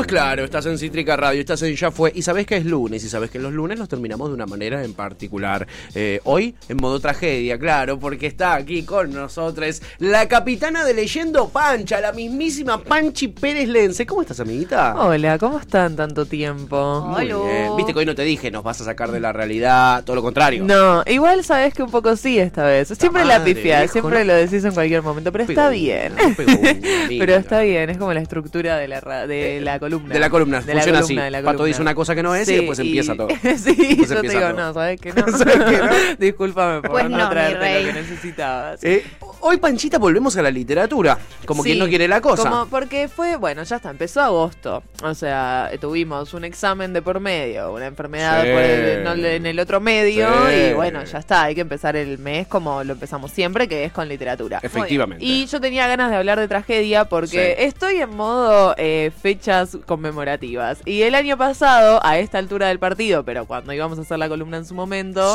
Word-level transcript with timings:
Pues 0.00 0.08
claro, 0.08 0.44
estás 0.44 0.64
en 0.64 0.78
Cítrica 0.78 1.14
Radio, 1.14 1.40
estás 1.40 1.60
en 1.60 1.76
Ya 1.76 1.90
Fue 1.90 2.10
y 2.14 2.22
sabes 2.22 2.46
que 2.46 2.56
es 2.56 2.64
lunes 2.64 3.04
y 3.04 3.10
sabes 3.10 3.28
que 3.28 3.38
los 3.38 3.52
lunes 3.52 3.78
los 3.78 3.86
terminamos 3.86 4.28
de 4.28 4.34
una 4.34 4.46
manera 4.46 4.82
en 4.82 4.94
particular. 4.94 5.66
Eh, 5.94 6.22
hoy 6.24 6.54
en 6.70 6.78
modo 6.78 6.98
tragedia, 7.00 7.58
claro, 7.58 7.98
porque 7.98 8.26
está 8.26 8.54
aquí 8.54 8.82
con 8.82 9.12
nosotros 9.12 9.82
la 9.98 10.26
capitana 10.26 10.86
de 10.86 10.94
Leyendo 10.94 11.50
Pancha, 11.50 12.00
la 12.00 12.12
mismísima 12.12 12.82
Panchi 12.82 13.28
Pérez 13.28 13.68
Lense. 13.68 14.06
¿Cómo 14.06 14.22
estás, 14.22 14.40
amiguita? 14.40 14.94
Hola, 14.96 15.36
¿cómo 15.36 15.58
están 15.58 15.96
tanto 15.96 16.24
tiempo? 16.24 17.02
Muy 17.06 17.26
bien. 17.26 17.76
Viste 17.76 17.92
que 17.92 17.98
hoy 17.98 18.06
no 18.06 18.14
te 18.14 18.22
dije, 18.22 18.50
nos 18.50 18.62
vas 18.62 18.80
a 18.80 18.84
sacar 18.84 19.10
de 19.10 19.20
la 19.20 19.34
realidad, 19.34 20.02
todo 20.04 20.16
lo 20.16 20.22
contrario. 20.22 20.64
No, 20.64 21.02
igual 21.08 21.44
sabes 21.44 21.74
que 21.74 21.82
un 21.82 21.90
poco 21.90 22.16
sí 22.16 22.38
esta 22.38 22.64
vez. 22.64 22.88
Siempre 22.88 23.26
la, 23.26 23.38
madre, 23.38 23.54
pifia, 23.54 23.80
viejo, 23.80 23.92
siempre 23.92 24.24
lo 24.24 24.32
decís 24.32 24.64
en 24.64 24.72
cualquier 24.72 25.02
momento, 25.02 25.30
pero 25.30 25.44
Pegó 25.44 25.60
está 25.60 25.68
una, 25.68 25.76
bien. 25.76 26.14
pegó 26.38 26.52
pero 27.18 27.34
está 27.34 27.60
bien, 27.60 27.90
es 27.90 27.98
como 27.98 28.14
la 28.14 28.20
estructura 28.20 28.78
de 28.78 28.88
la, 28.88 29.26
de 29.26 29.60
la 29.60 29.78
columna. 29.90 30.14
De 30.14 30.20
la 30.20 30.30
columna, 30.30 30.60
De 30.60 30.66
la 30.66 30.72
funciona 30.82 31.00
columna, 31.00 31.22
así. 31.22 31.24
de 31.26 31.30
la 31.30 31.38
Pato 31.38 31.44
columna. 31.58 31.66
dice 31.66 31.82
una 31.82 31.94
cosa 31.94 32.14
que 32.14 32.22
no 32.22 32.34
es 32.34 32.48
y 32.48 32.56
después 32.56 32.78
empieza 32.78 33.14
todo. 33.16 33.28
sí, 33.42 33.74
Después 33.74 34.08
yo 34.10 34.20
te 34.22 34.28
digo, 34.28 34.40
todo. 34.40 34.52
no, 34.54 34.72
¿sabes 34.74 35.00
que 35.00 35.12
no? 35.14 35.26
¿Sabes 35.28 35.54
que 35.54 35.78
no? 35.78 35.88
Discúlpame 36.18 36.80
por 36.82 36.90
Pues 36.92 37.10
no, 37.10 37.28
traerte 37.30 37.80
lo 37.82 37.86
que 37.88 37.92
necesitabas. 38.00 38.84
Eh, 38.84 39.04
hoy, 39.40 39.56
Panchita, 39.58 39.98
volvemos 39.98 40.36
a 40.36 40.42
la 40.42 40.50
literatura. 40.50 41.18
Como 41.46 41.62
quien 41.62 41.78
no 41.78 41.88
quiere 41.88 42.08
la 42.08 42.20
cosa. 42.20 42.42
Como 42.48 42.66
porque 42.66 43.08
fue, 43.08 43.36
bueno, 43.36 43.62
ya 43.62 43.76
está, 43.76 43.90
empezó 43.90 44.20
agosto. 44.20 44.82
O 45.02 45.14
sea, 45.14 45.70
tuvimos 45.80 46.34
un 46.34 46.44
examen 46.44 46.92
de 46.92 47.02
por 47.02 47.20
medio, 47.20 47.72
una 47.72 47.86
enfermedad 47.86 48.42
Sí. 48.42 48.50
por 48.50 48.60
el- 48.62 49.04
no, 49.04 49.12
en 49.14 49.46
el 49.46 49.58
otro 49.60 49.80
medio 49.80 50.28
Sí. 50.48 50.54
y 50.54 50.72
bueno, 50.74 51.02
ya 51.04 51.18
está, 51.18 51.44
hay 51.44 51.54
que 51.54 51.60
empezar 51.62 51.96
el 51.96 52.18
mes 52.18 52.46
como 52.46 52.84
lo 52.84 52.92
empezamos 52.92 53.30
siempre, 53.30 53.68
que 53.68 53.84
es 53.84 53.92
con 53.92 54.08
literatura. 54.08 54.60
Efectivamente. 54.62 55.24
Y 55.24 55.46
yo 55.46 55.60
tenía 55.60 55.86
ganas 55.86 56.10
de 56.10 56.16
hablar 56.16 56.38
de 56.38 56.48
tragedia 56.48 57.04
porque 57.06 57.56
estoy 57.60 57.96
en 58.00 58.10
modo 58.16 58.74
eh, 58.78 59.10
fechas 59.22 59.76
conmemorativas. 59.86 60.78
Y 60.84 61.02
el 61.02 61.14
año 61.14 61.36
pasado, 61.36 62.00
a 62.04 62.18
esta 62.18 62.38
altura 62.38 62.68
del 62.68 62.78
partido, 62.78 63.24
pero 63.24 63.46
cuando 63.46 63.72
íbamos 63.72 63.98
a 63.98 64.02
hacer 64.02 64.18
la 64.18 64.28
columna 64.28 64.56
en 64.58 64.64
su 64.64 64.74
momento, 64.74 65.34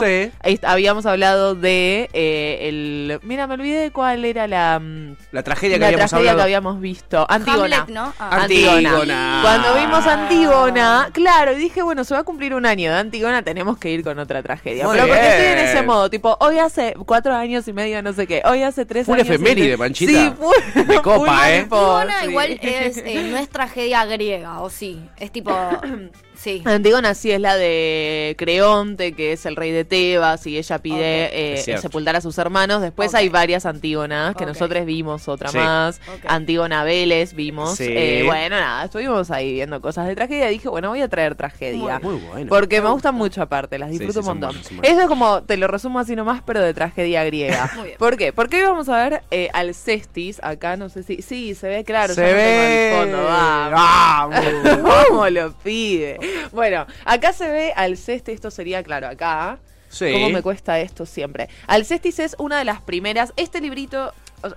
habíamos 0.64 1.06
hablado 1.06 1.56
de 1.56 2.10
eh, 2.14 2.60
el... 2.70 3.20
Mira, 3.24 3.48
me 3.48 3.56
olvidé 3.56 3.82
de 3.82 3.92
cuál 3.96 4.24
era 4.26 4.46
la... 4.48 4.78
mm, 4.80 5.16
La 5.32 5.42
tragedia 5.42 5.78
que 5.78 5.80
la 5.80 5.88
habíamos 5.88 6.10
tragedia 6.12 6.36
que 6.36 6.42
habíamos 6.44 6.80
visto. 6.82 7.26
Antígona. 7.30 7.78
Hamlet, 7.82 7.96
¿no? 7.96 8.14
Ah. 8.20 8.42
Antígona. 8.44 9.40
Cuando 9.42 9.74
vimos 9.76 10.06
Antígona, 10.06 11.10
claro, 11.14 11.54
y 11.54 11.56
dije, 11.56 11.82
bueno, 11.82 12.04
se 12.04 12.14
va 12.14 12.20
a 12.20 12.24
cumplir 12.24 12.54
un 12.54 12.66
año 12.66 12.92
de 12.92 13.00
Antígona, 13.00 13.42
tenemos 13.42 13.78
que 13.78 13.90
ir 13.92 14.04
con 14.04 14.20
otra 14.20 14.44
tragedia. 14.44 14.86
Muy 14.86 14.96
Pero 14.98 15.08
porque 15.08 15.22
bien. 15.22 15.34
estoy 15.34 15.46
en 15.54 15.60
ese 15.70 15.82
modo, 15.84 16.10
tipo, 16.10 16.38
hoy 16.42 16.60
hace 16.60 16.94
cuatro 17.06 17.34
años 17.34 17.68
y 17.68 17.74
medio, 17.74 18.04
no 18.04 18.14
sé 18.14 18.28
qué, 18.28 18.42
hoy 18.46 18.62
hace 18.62 18.86
tres 18.86 19.06
Full 19.06 19.16
años. 19.16 19.28
y 19.30 19.32
efeméride. 19.32 19.78
Panchita. 19.78 20.12
Sí, 20.12 20.34
full, 20.38 20.84
Me 20.86 21.02
copa, 21.02 21.52
¿eh? 21.52 21.60
Antígona 21.62 22.20
sí. 22.22 22.28
igual 22.30 22.60
es, 22.62 22.98
eh, 22.98 23.28
no 23.32 23.38
es 23.38 23.50
tragedia 23.50 24.06
griega, 24.06 24.60
¿o 24.62 24.70
sí? 24.70 25.02
Es 25.18 25.32
tipo... 25.32 25.52
sí. 26.38 26.62
Antígona 26.66 27.14
sí 27.14 27.32
es 27.32 27.40
la 27.40 27.56
de 27.58 28.36
Creonte, 28.38 29.14
que 29.14 29.34
es 29.34 29.46
el 29.46 29.56
rey 29.56 29.72
de 29.72 29.86
Tebas, 29.86 30.46
y 30.48 30.58
ella 30.58 30.80
pide 30.80 31.56
eh, 31.56 31.78
sepultar 31.78 32.16
a 32.16 32.22
sus 32.22 32.38
hermanos. 32.38 32.82
Después 32.82 33.14
hay 33.16 33.30
varias 33.30 33.66
Antígonas, 33.66 34.36
que 34.36 34.46
nosotros 34.46 34.86
vimos 34.86 35.28
otra 35.28 35.50
Sí. 35.50 35.58
más. 35.58 36.02
Antígona 36.28 36.84
Vélez 36.84 37.34
vimos. 37.34 37.76
Sí. 37.78 37.86
Eh, 37.88 38.24
bueno, 38.26 38.58
nada, 38.60 38.86
estuvimos 38.86 39.32
ahí 39.32 39.54
viendo 39.54 39.82
cosas 39.82 40.08
de 40.08 40.16
tragedia. 40.16 40.48
Dije, 40.48 40.68
bueno, 40.70 40.90
voy 40.90 41.02
a 41.02 41.08
traer 41.08 41.36
tragedia. 41.36 42.00
Muy 42.00 42.16
bueno. 42.16 42.50
Porque 42.50 42.82
me 42.82 42.90
gustan 42.90 43.16
mucho 43.16 43.42
aparte, 43.42 43.78
las 43.80 43.90
disfruto 43.90 44.14
sí, 44.14 44.20
un 44.20 44.26
montón. 44.26 44.56
Eso 44.84 45.02
es 45.02 45.08
como, 45.08 45.44
te 45.44 45.58
lo 45.58 45.68
resumo 45.68 46.00
así 46.00 46.16
nomás, 46.16 46.42
pero 46.46 46.62
de 46.62 46.74
tragedia 46.74 47.24
griega. 47.24 47.72
Muy 47.76 47.86
bien. 47.86 47.98
¿Por 47.98 48.18
qué? 48.18 48.34
Porque 48.34 48.58
hoy 48.58 48.64
vamos 48.64 48.90
a 48.90 48.98
ver 49.10 49.24
eh, 49.32 49.50
Alcestis, 49.54 50.40
acá 50.44 50.78
no 50.78 50.90
sé 50.90 51.04
si... 51.04 51.22
Sí, 51.22 51.56
se 51.56 51.68
ve 51.68 51.84
claro. 51.84 52.14
Se 52.14 52.22
ve. 52.22 52.96
fondo, 53.00 53.24
vamos. 53.24 53.72
Vamos. 53.72 55.06
¿Cómo 55.10 55.30
lo 55.30 55.54
pide? 55.54 56.18
Bueno, 56.52 56.86
acá 57.04 57.34
se 57.34 57.50
ve 57.50 57.74
Alcestis, 57.76 58.36
esto 58.36 58.52
sería 58.52 58.84
claro 58.84 59.08
acá. 59.08 59.60
Sí. 59.90 60.12
¿Cómo 60.12 60.30
me 60.30 60.42
cuesta 60.42 60.80
esto 60.80 61.06
siempre? 61.06 61.50
Alcestis 61.68 62.20
es 62.20 62.36
una 62.38 62.58
de 62.58 62.66
las 62.66 62.82
primeras. 62.82 63.34
Este 63.38 63.62
librito. 63.62 64.14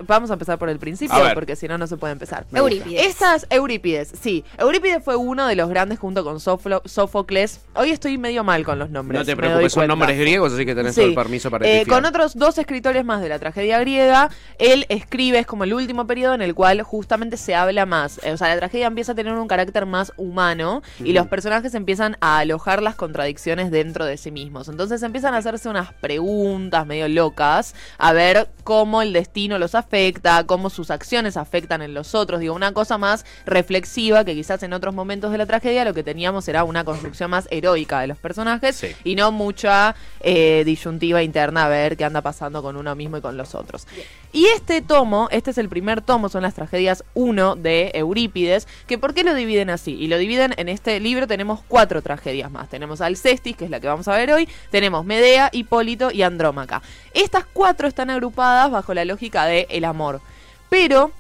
Vamos 0.07 0.31
a 0.31 0.35
empezar 0.35 0.59
por 0.59 0.69
el 0.69 0.79
principio, 0.79 1.17
porque 1.35 1.57
si 1.57 1.69
no, 1.69 1.79
no 1.79 1.87
se 1.87 1.97
puede 1.97 2.13
empezar. 2.13 2.47
Me 2.51 2.61
gusta. 2.61 2.77
Eurípides. 2.77 3.07
Estas 3.07 3.47
Eurípides, 3.51 4.13
sí. 4.21 4.45
Eurípides 4.59 5.03
fue 5.05 5.17
uno 5.17 5.47
de 5.47 5.57
los 5.57 5.69
grandes 5.69 5.99
junto 5.99 6.25
con 6.25 6.37
Soflo- 6.41 6.83
Sófocles. 6.85 7.61
Hoy 7.75 7.91
estoy 7.91 8.19
medio 8.19 8.45
mal 8.45 8.65
con 8.65 8.79
los 8.79 8.91
nombres. 8.91 9.21
No 9.21 9.25
te 9.25 9.37
preocupes, 9.37 9.73
son 9.73 9.87
nombres 9.89 10.19
griegos, 10.19 10.53
así 10.53 10.65
que 10.67 10.75
tenés 10.75 10.95
Sí. 10.95 11.01
todo 11.01 11.09
el 11.11 11.15
permiso 11.15 11.51
para 11.51 11.67
Eh. 11.69 11.85
Con 11.87 12.05
otros 12.05 12.35
dos 12.37 12.59
escritores 12.59 13.05
más 13.05 13.21
de 13.21 13.29
la 13.29 13.39
tragedia 13.39 13.79
griega, 13.81 14.31
él 14.59 14.87
escribe, 14.89 15.39
es 15.39 15.47
como 15.47 15.65
el 15.65 15.75
último 15.75 16.07
periodo 16.07 16.35
en 16.35 16.43
el 16.43 16.55
cual 16.55 16.83
justamente 16.83 17.37
se 17.37 17.55
habla 17.55 17.87
más. 17.87 18.21
Eh, 18.25 18.33
O 18.33 18.37
sea, 18.37 18.49
la 18.49 18.57
tragedia 18.57 18.87
empieza 18.87 19.13
a 19.13 19.15
tener 19.15 19.33
un 19.33 19.49
carácter 19.49 19.87
más 19.87 20.13
humano 20.17 20.83
y 21.03 21.13
los 21.13 21.27
personajes 21.27 21.75
empiezan 21.75 22.17
a 22.21 22.39
alojar 22.39 22.83
las 22.83 22.95
contradicciones 22.95 23.71
dentro 23.71 24.05
de 24.05 24.17
sí 24.17 24.31
mismos. 24.31 24.69
Entonces 24.69 25.03
empiezan 25.03 25.35
a 25.35 25.39
hacerse 25.39 25.69
unas 25.69 25.93
preguntas 25.95 26.87
medio 26.87 27.09
locas, 27.09 27.75
a 27.99 28.13
ver 28.13 28.49
cómo 28.65 29.03
el 29.03 29.13
destino 29.13 29.59
los 29.59 29.75
afecta, 29.79 30.45
cómo 30.47 30.69
sus 30.71 30.91
acciones 30.91 31.37
afectan 31.37 31.81
en 31.83 31.95
los 31.95 32.15
otros. 32.15 32.41
Digo, 32.41 32.55
una 32.55 32.73
cosa 32.73 32.99
más 32.99 33.25
reflexiva 33.47 34.25
que 34.25 34.35
quizás 34.35 34.63
en 34.63 34.73
otros 34.73 34.95
momentos 34.95 35.33
de 35.33 35.39
la 35.39 35.47
tragedia 35.47 35.85
lo 35.85 35.95
que 35.95 36.03
teníamos 36.03 36.47
era 36.49 36.65
una 36.65 36.85
construcción 36.85 37.31
más 37.31 37.49
heroica 37.51 38.01
de 38.01 38.09
los 38.09 38.19
personajes 38.19 38.77
Sí. 38.77 38.89
y 39.05 39.15
no 39.15 39.33
mucha 39.33 39.95
eh, 40.21 40.63
disyuntiva 40.67 41.23
interna 41.23 41.65
a 41.65 41.69
ver 41.69 41.97
qué 41.97 42.05
anda 42.05 42.21
pasando 42.21 42.63
con 42.63 42.77
uno 42.77 42.95
mismo 42.95 43.17
y 43.17 43.21
con 43.21 43.37
los 43.37 43.55
otros. 43.55 43.87
Y 44.33 44.45
este 44.47 44.83
tomo, 44.83 45.29
este 45.31 45.53
es 45.53 45.59
el 45.59 45.69
primer 45.69 46.03
tomo, 46.03 46.29
son 46.29 46.43
las 46.43 46.55
tragedias 46.55 47.05
1 47.15 47.57
de 47.57 47.93
Eurípides, 47.95 48.69
que 48.87 48.99
¿por 48.99 49.15
qué 49.15 49.25
lo 49.25 49.35
dividen 49.35 49.71
así? 49.71 49.95
Y 49.95 50.09
lo 50.09 50.19
dividen 50.19 50.55
en 50.59 50.69
este 50.69 51.01
libro, 51.01 51.27
tenemos 51.27 51.61
cuatro 51.69 52.03
tragedias 52.03 52.51
más. 52.51 52.69
Tenemos 52.69 53.01
Alcestis, 53.01 53.57
que 53.57 53.65
es 53.65 53.71
la 53.71 53.81
que 53.81 53.87
vamos 53.87 54.09
a 54.09 54.17
ver 54.17 54.33
hoy, 54.33 54.49
tenemos 54.71 55.05
Medea, 55.05 55.49
Hipólito 55.53 56.11
y 56.11 56.23
Andrómaca. 56.23 56.83
Estas 57.15 57.45
cuatro 57.53 57.89
están 57.89 58.11
agrupadas 58.11 58.71
bajo 58.71 58.93
la 58.95 59.05
lógica 59.05 59.47
de 59.47 59.67
el 59.69 59.85
amor. 59.85 60.21
Pero 60.69 61.11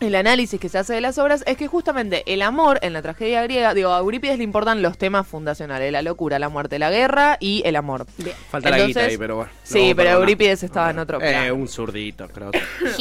el 0.00 0.14
análisis 0.14 0.58
que 0.58 0.70
se 0.70 0.78
hace 0.78 0.94
de 0.94 1.00
las 1.02 1.18
obras 1.18 1.42
es 1.46 1.58
que 1.58 1.66
justamente 1.66 2.22
el 2.26 2.40
amor 2.40 2.78
en 2.80 2.94
la 2.94 3.02
tragedia 3.02 3.42
griega, 3.42 3.74
digo, 3.74 3.90
a 3.92 3.98
Eurípides 3.98 4.38
le 4.38 4.44
importan 4.44 4.80
los 4.80 4.96
temas 4.96 5.26
fundacionales, 5.26 5.92
la 5.92 6.00
locura, 6.00 6.38
la 6.38 6.48
muerte, 6.48 6.78
la 6.78 6.90
guerra 6.90 7.36
y 7.38 7.62
el 7.66 7.76
amor. 7.76 8.06
Falta 8.50 8.70
la 8.70 8.86
guita 8.86 9.00
ahí, 9.00 9.18
pero 9.18 9.36
bueno. 9.36 9.50
Sí, 9.62 9.78
No, 9.90 9.96
pero 9.96 9.96
perdona. 9.96 10.12
Eurípides 10.20 10.62
estaba 10.62 10.90
en 10.90 10.98
otro 11.00 11.18
Eh, 11.20 11.28
plano. 11.30 11.54
un 11.54 11.68
zurdito, 11.68 12.28
creo. 12.28 12.50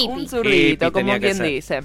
Un 0.09 0.27
zurdito, 0.27 0.87
Hippie 0.87 0.91
como 0.91 1.17
quien 1.19 1.35
ser. 1.35 1.45
dice. 1.47 1.79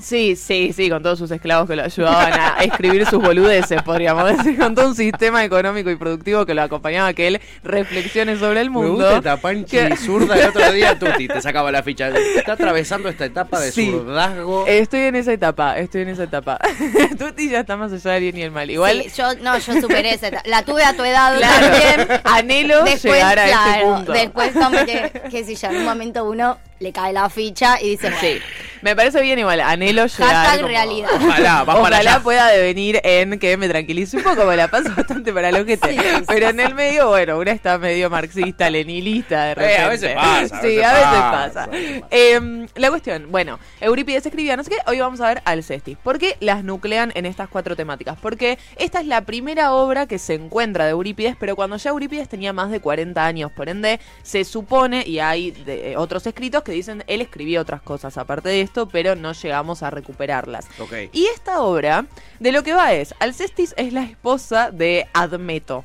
Sí, 0.00 0.36
sí, 0.36 0.72
sí, 0.72 0.88
con 0.88 1.02
todos 1.02 1.18
sus 1.18 1.30
esclavos 1.30 1.68
que 1.68 1.76
lo 1.76 1.82
ayudaban 1.82 2.32
a 2.32 2.56
escribir 2.62 3.04
sus 3.06 3.20
boludeces, 3.22 3.82
podríamos 3.82 4.24
decir, 4.36 4.56
con 4.58 4.74
todo 4.74 4.88
un 4.88 4.94
sistema 4.94 5.44
económico 5.44 5.90
y 5.90 5.96
productivo 5.96 6.46
que 6.46 6.54
lo 6.54 6.62
acompañaba 6.62 7.08
a 7.08 7.12
que 7.14 7.26
él 7.26 7.40
reflexione 7.62 8.38
sobre 8.38 8.60
el 8.60 8.70
Me 8.70 8.76
mundo. 8.78 8.92
gusta 9.04 9.16
esta 9.16 9.36
panchi 9.36 9.76
Que- 9.76 9.96
zurda 9.96 10.36
el 10.38 10.48
otro 10.48 10.72
día, 10.72 10.98
Tuti, 10.98 11.28
te 11.28 11.42
sacaba 11.42 11.70
la 11.72 11.82
ficha. 11.82 12.08
Está 12.08 12.52
atravesando 12.52 13.08
esta 13.08 13.24
etapa 13.26 13.60
de 13.60 13.72
Sí. 13.72 13.90
zurdazgo. 13.90 14.66
Estoy 14.66 15.00
en 15.00 15.16
esa 15.16 15.32
etapa, 15.32 15.76
estoy 15.78 16.02
en 16.02 16.08
esa 16.10 16.22
etapa. 16.24 16.58
Tuti 17.18 17.50
ya 17.50 17.60
está 17.60 17.76
más 17.76 17.92
allá 17.92 18.12
del 18.12 18.22
bien 18.22 18.36
y 18.38 18.42
el 18.42 18.50
mal. 18.52 18.70
Igual, 18.70 19.02
Sí, 19.02 19.10
yo, 19.18 19.34
no, 19.42 19.58
yo 19.58 19.80
superé 19.80 20.14
esa 20.14 20.28
etapa. 20.28 20.42
La 20.48 20.62
tuve 20.64 20.84
a 20.84 20.94
tu 20.94 21.04
edad 21.04 21.36
claro, 21.36 21.66
también. 21.66 22.20
anhelo 22.24 22.84
Después, 22.84 23.14
llegar 23.14 23.38
a 23.38 23.44
ese 23.44 23.52
claro, 23.52 23.94
punto. 23.96 24.12
después 24.12 24.52
como 24.52 24.84
que, 24.86 25.12
qué 25.30 25.44
sé 25.44 25.54
yo, 25.56 25.68
en 25.68 25.76
un 25.78 25.84
momento 25.84 26.24
uno 26.24 26.58
le 26.78 26.92
cae 26.92 27.12
la 27.12 27.28
ficha 27.28 27.78
y 27.82 27.90
dice, 27.90 28.10
Sí, 28.20 28.38
me 28.82 28.96
parece 28.96 29.20
bien 29.22 29.38
igual, 29.38 29.60
anhelo 29.60 30.06
llegar 30.06 30.34
Hashtag 30.34 30.56
como- 30.56 30.68
realidad. 30.68 31.08
Ojalá, 31.14 31.54
va 31.64 31.66
para 31.66 31.78
Ojalá 31.80 31.98
allá. 31.98 32.20
pueda 32.22 32.48
devenir 32.48 33.00
en 33.04 33.38
que 33.38 33.56
me 33.56 33.68
tranquilice 33.68 34.16
un 34.16 34.22
poco, 34.22 34.44
me 34.44 34.56
la 34.56 34.68
paso 34.68 34.90
bastante 34.96 35.32
para 35.32 35.50
lo 35.52 35.64
que 35.64 35.76
te. 35.76 35.90
Sí, 35.92 35.98
sí, 35.98 36.24
Pero 36.26 36.48
en 36.50 36.60
el 36.60 36.74
medio, 36.74 37.08
bueno, 37.08 37.38
una 37.38 37.52
está 37.52 37.78
medio 37.78 38.10
marxista, 38.10 38.70
lenilista 38.70 39.44
de 39.44 39.54
repente. 39.54 39.74
Eh, 39.76 39.84
a 39.84 39.88
veces 39.88 40.14
pasa, 40.14 40.56
a 40.56 40.60
Sí, 40.60 40.66
veces 40.68 40.84
a 40.84 40.92
veces 40.92 41.06
pasa, 41.08 41.30
pasa. 41.30 41.64
a 41.64 41.66
veces 41.68 42.00
pasa. 42.00 42.08
Em, 42.10 42.66
la 42.74 42.88
cuestión, 42.90 43.26
bueno, 43.30 43.58
Eurípides 43.80 44.24
escribía, 44.26 44.56
no 44.56 44.64
sé 44.64 44.70
qué, 44.70 44.76
hoy 44.86 45.00
vamos 45.00 45.20
a 45.20 45.28
ver 45.28 45.42
Alcestis. 45.44 45.96
¿Por 45.98 46.18
qué 46.18 46.36
las 46.40 46.64
nuclean 46.64 47.12
en 47.14 47.26
estas 47.26 47.48
cuatro 47.48 47.76
temáticas? 47.76 48.16
Porque 48.20 48.58
esta 48.76 49.00
es 49.00 49.06
la 49.06 49.22
primera 49.22 49.72
obra 49.72 50.06
que 50.06 50.18
se 50.18 50.34
encuentra 50.34 50.84
de 50.84 50.90
Eurípides, 50.92 51.36
pero 51.38 51.56
cuando 51.56 51.76
ya 51.76 51.90
Eurípides 51.90 52.28
tenía 52.28 52.52
más 52.52 52.70
de 52.70 52.80
40 52.80 53.24
años, 53.26 53.50
por 53.52 53.68
ende, 53.68 54.00
se 54.22 54.44
supone, 54.44 55.02
y 55.06 55.18
hay 55.18 55.50
de- 55.50 55.92
eh, 55.92 55.96
otros 55.96 56.26
escritos 56.26 56.62
que 56.62 56.72
dicen, 56.72 57.04
él 57.06 57.20
escribió 57.20 57.60
otras 57.60 57.82
cosas 57.82 58.16
aparte 58.18 58.48
de 58.48 58.60
esto, 58.60 58.69
pero 58.88 59.14
no 59.16 59.32
llegamos 59.32 59.82
a 59.82 59.90
recuperarlas. 59.90 60.66
Y 61.12 61.26
esta 61.26 61.62
obra, 61.62 62.06
de 62.38 62.52
lo 62.52 62.62
que 62.62 62.74
va 62.74 62.92
es, 62.92 63.14
Alcestis 63.20 63.74
es 63.76 63.92
la 63.92 64.02
esposa 64.04 64.70
de 64.70 65.06
Admeto. 65.12 65.84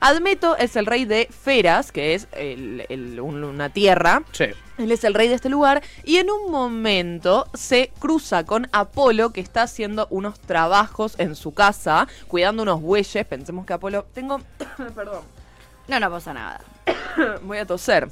Admeto 0.00 0.56
es 0.56 0.74
el 0.74 0.86
rey 0.86 1.04
de 1.04 1.28
Feras, 1.30 1.92
que 1.92 2.14
es 2.14 2.26
el- 2.32 2.84
el- 2.88 3.20
un- 3.20 3.44
una 3.44 3.68
tierra. 3.68 4.24
Sí. 4.32 4.46
Él 4.78 4.90
es 4.90 5.04
el 5.04 5.14
rey 5.14 5.28
de 5.28 5.34
este 5.36 5.48
lugar 5.48 5.80
y 6.02 6.16
en 6.16 6.28
un 6.28 6.50
momento 6.50 7.46
se 7.54 7.92
cruza 8.00 8.44
con 8.44 8.68
Apolo 8.72 9.30
que 9.30 9.40
está 9.40 9.62
haciendo 9.62 10.08
unos 10.10 10.40
trabajos 10.40 11.14
en 11.18 11.36
su 11.36 11.52
casa, 11.54 12.08
cuidando 12.26 12.64
unos 12.64 12.80
bueyes. 12.80 13.24
Pensemos 13.26 13.64
que 13.64 13.74
Apolo... 13.74 14.04
Tengo... 14.12 14.40
Perdón. 14.96 15.22
No, 15.86 16.00
no 16.00 16.10
pasa 16.10 16.32
nada. 16.34 16.60
Voy 17.42 17.58
a 17.58 17.66
toser. 17.66 18.08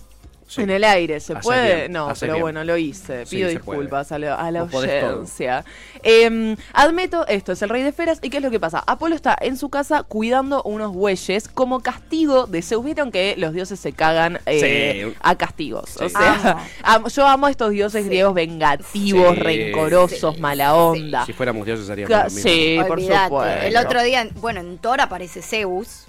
Sí. 0.50 0.62
En 0.62 0.70
el 0.70 0.82
aire, 0.82 1.20
¿se 1.20 1.36
puede? 1.36 1.76
bien, 1.76 1.92
no, 1.92 2.12
pero 2.18 2.32
bien. 2.32 2.42
bueno, 2.42 2.64
lo 2.64 2.76
hice. 2.76 3.24
Pido 3.30 3.48
disculpas 3.48 4.10
a 4.10 4.18
la, 4.18 4.34
a 4.34 4.50
la 4.50 4.60
audiencia. 4.62 5.64
Eh, 6.02 6.56
Admeto, 6.72 7.24
esto 7.28 7.52
es 7.52 7.62
el 7.62 7.68
rey 7.68 7.84
de 7.84 7.90
esferas. 7.90 8.18
¿Y 8.20 8.30
qué 8.30 8.38
es 8.38 8.42
lo 8.42 8.50
que 8.50 8.58
pasa? 8.58 8.82
Apolo 8.84 9.14
está 9.14 9.36
en 9.40 9.56
su 9.56 9.68
casa 9.68 10.02
cuidando 10.02 10.60
unos 10.64 10.92
bueyes 10.92 11.46
como 11.46 11.78
castigo 11.80 12.46
de 12.46 12.62
Zeus. 12.62 12.84
Vieron 12.84 13.12
que 13.12 13.36
los 13.38 13.52
dioses 13.52 13.78
se 13.78 13.92
cagan 13.92 14.40
eh, 14.46 15.04
Sí. 15.06 15.16
a 15.22 15.36
castigos. 15.36 15.96
O 15.98 16.08
sea, 16.08 16.34
Amo. 16.42 16.60
am- 16.82 17.06
yo 17.08 17.26
amo 17.28 17.46
a 17.46 17.50
estos 17.52 17.70
dioses 17.70 18.04
griegos 18.06 18.34
vengativos, 18.34 19.34
Sí. 19.36 19.40
rencorosos, 19.40 20.34
Sí. 20.34 20.40
mala 20.40 20.74
onda. 20.74 21.26
Si 21.26 21.32
fuéramos 21.32 21.64
dioses 21.64 21.88
haríamos 21.90 22.10
lo 22.10 22.24
mismo. 22.24 22.40
sí, 22.42 22.78
por 22.88 23.00
supuesto. 23.00 23.44
El 23.44 23.76
otro 23.76 24.02
día, 24.02 24.28
bueno, 24.36 24.58
en 24.58 24.78
Thor 24.78 25.00
aparece 25.00 25.42
Zeus. 25.42 26.06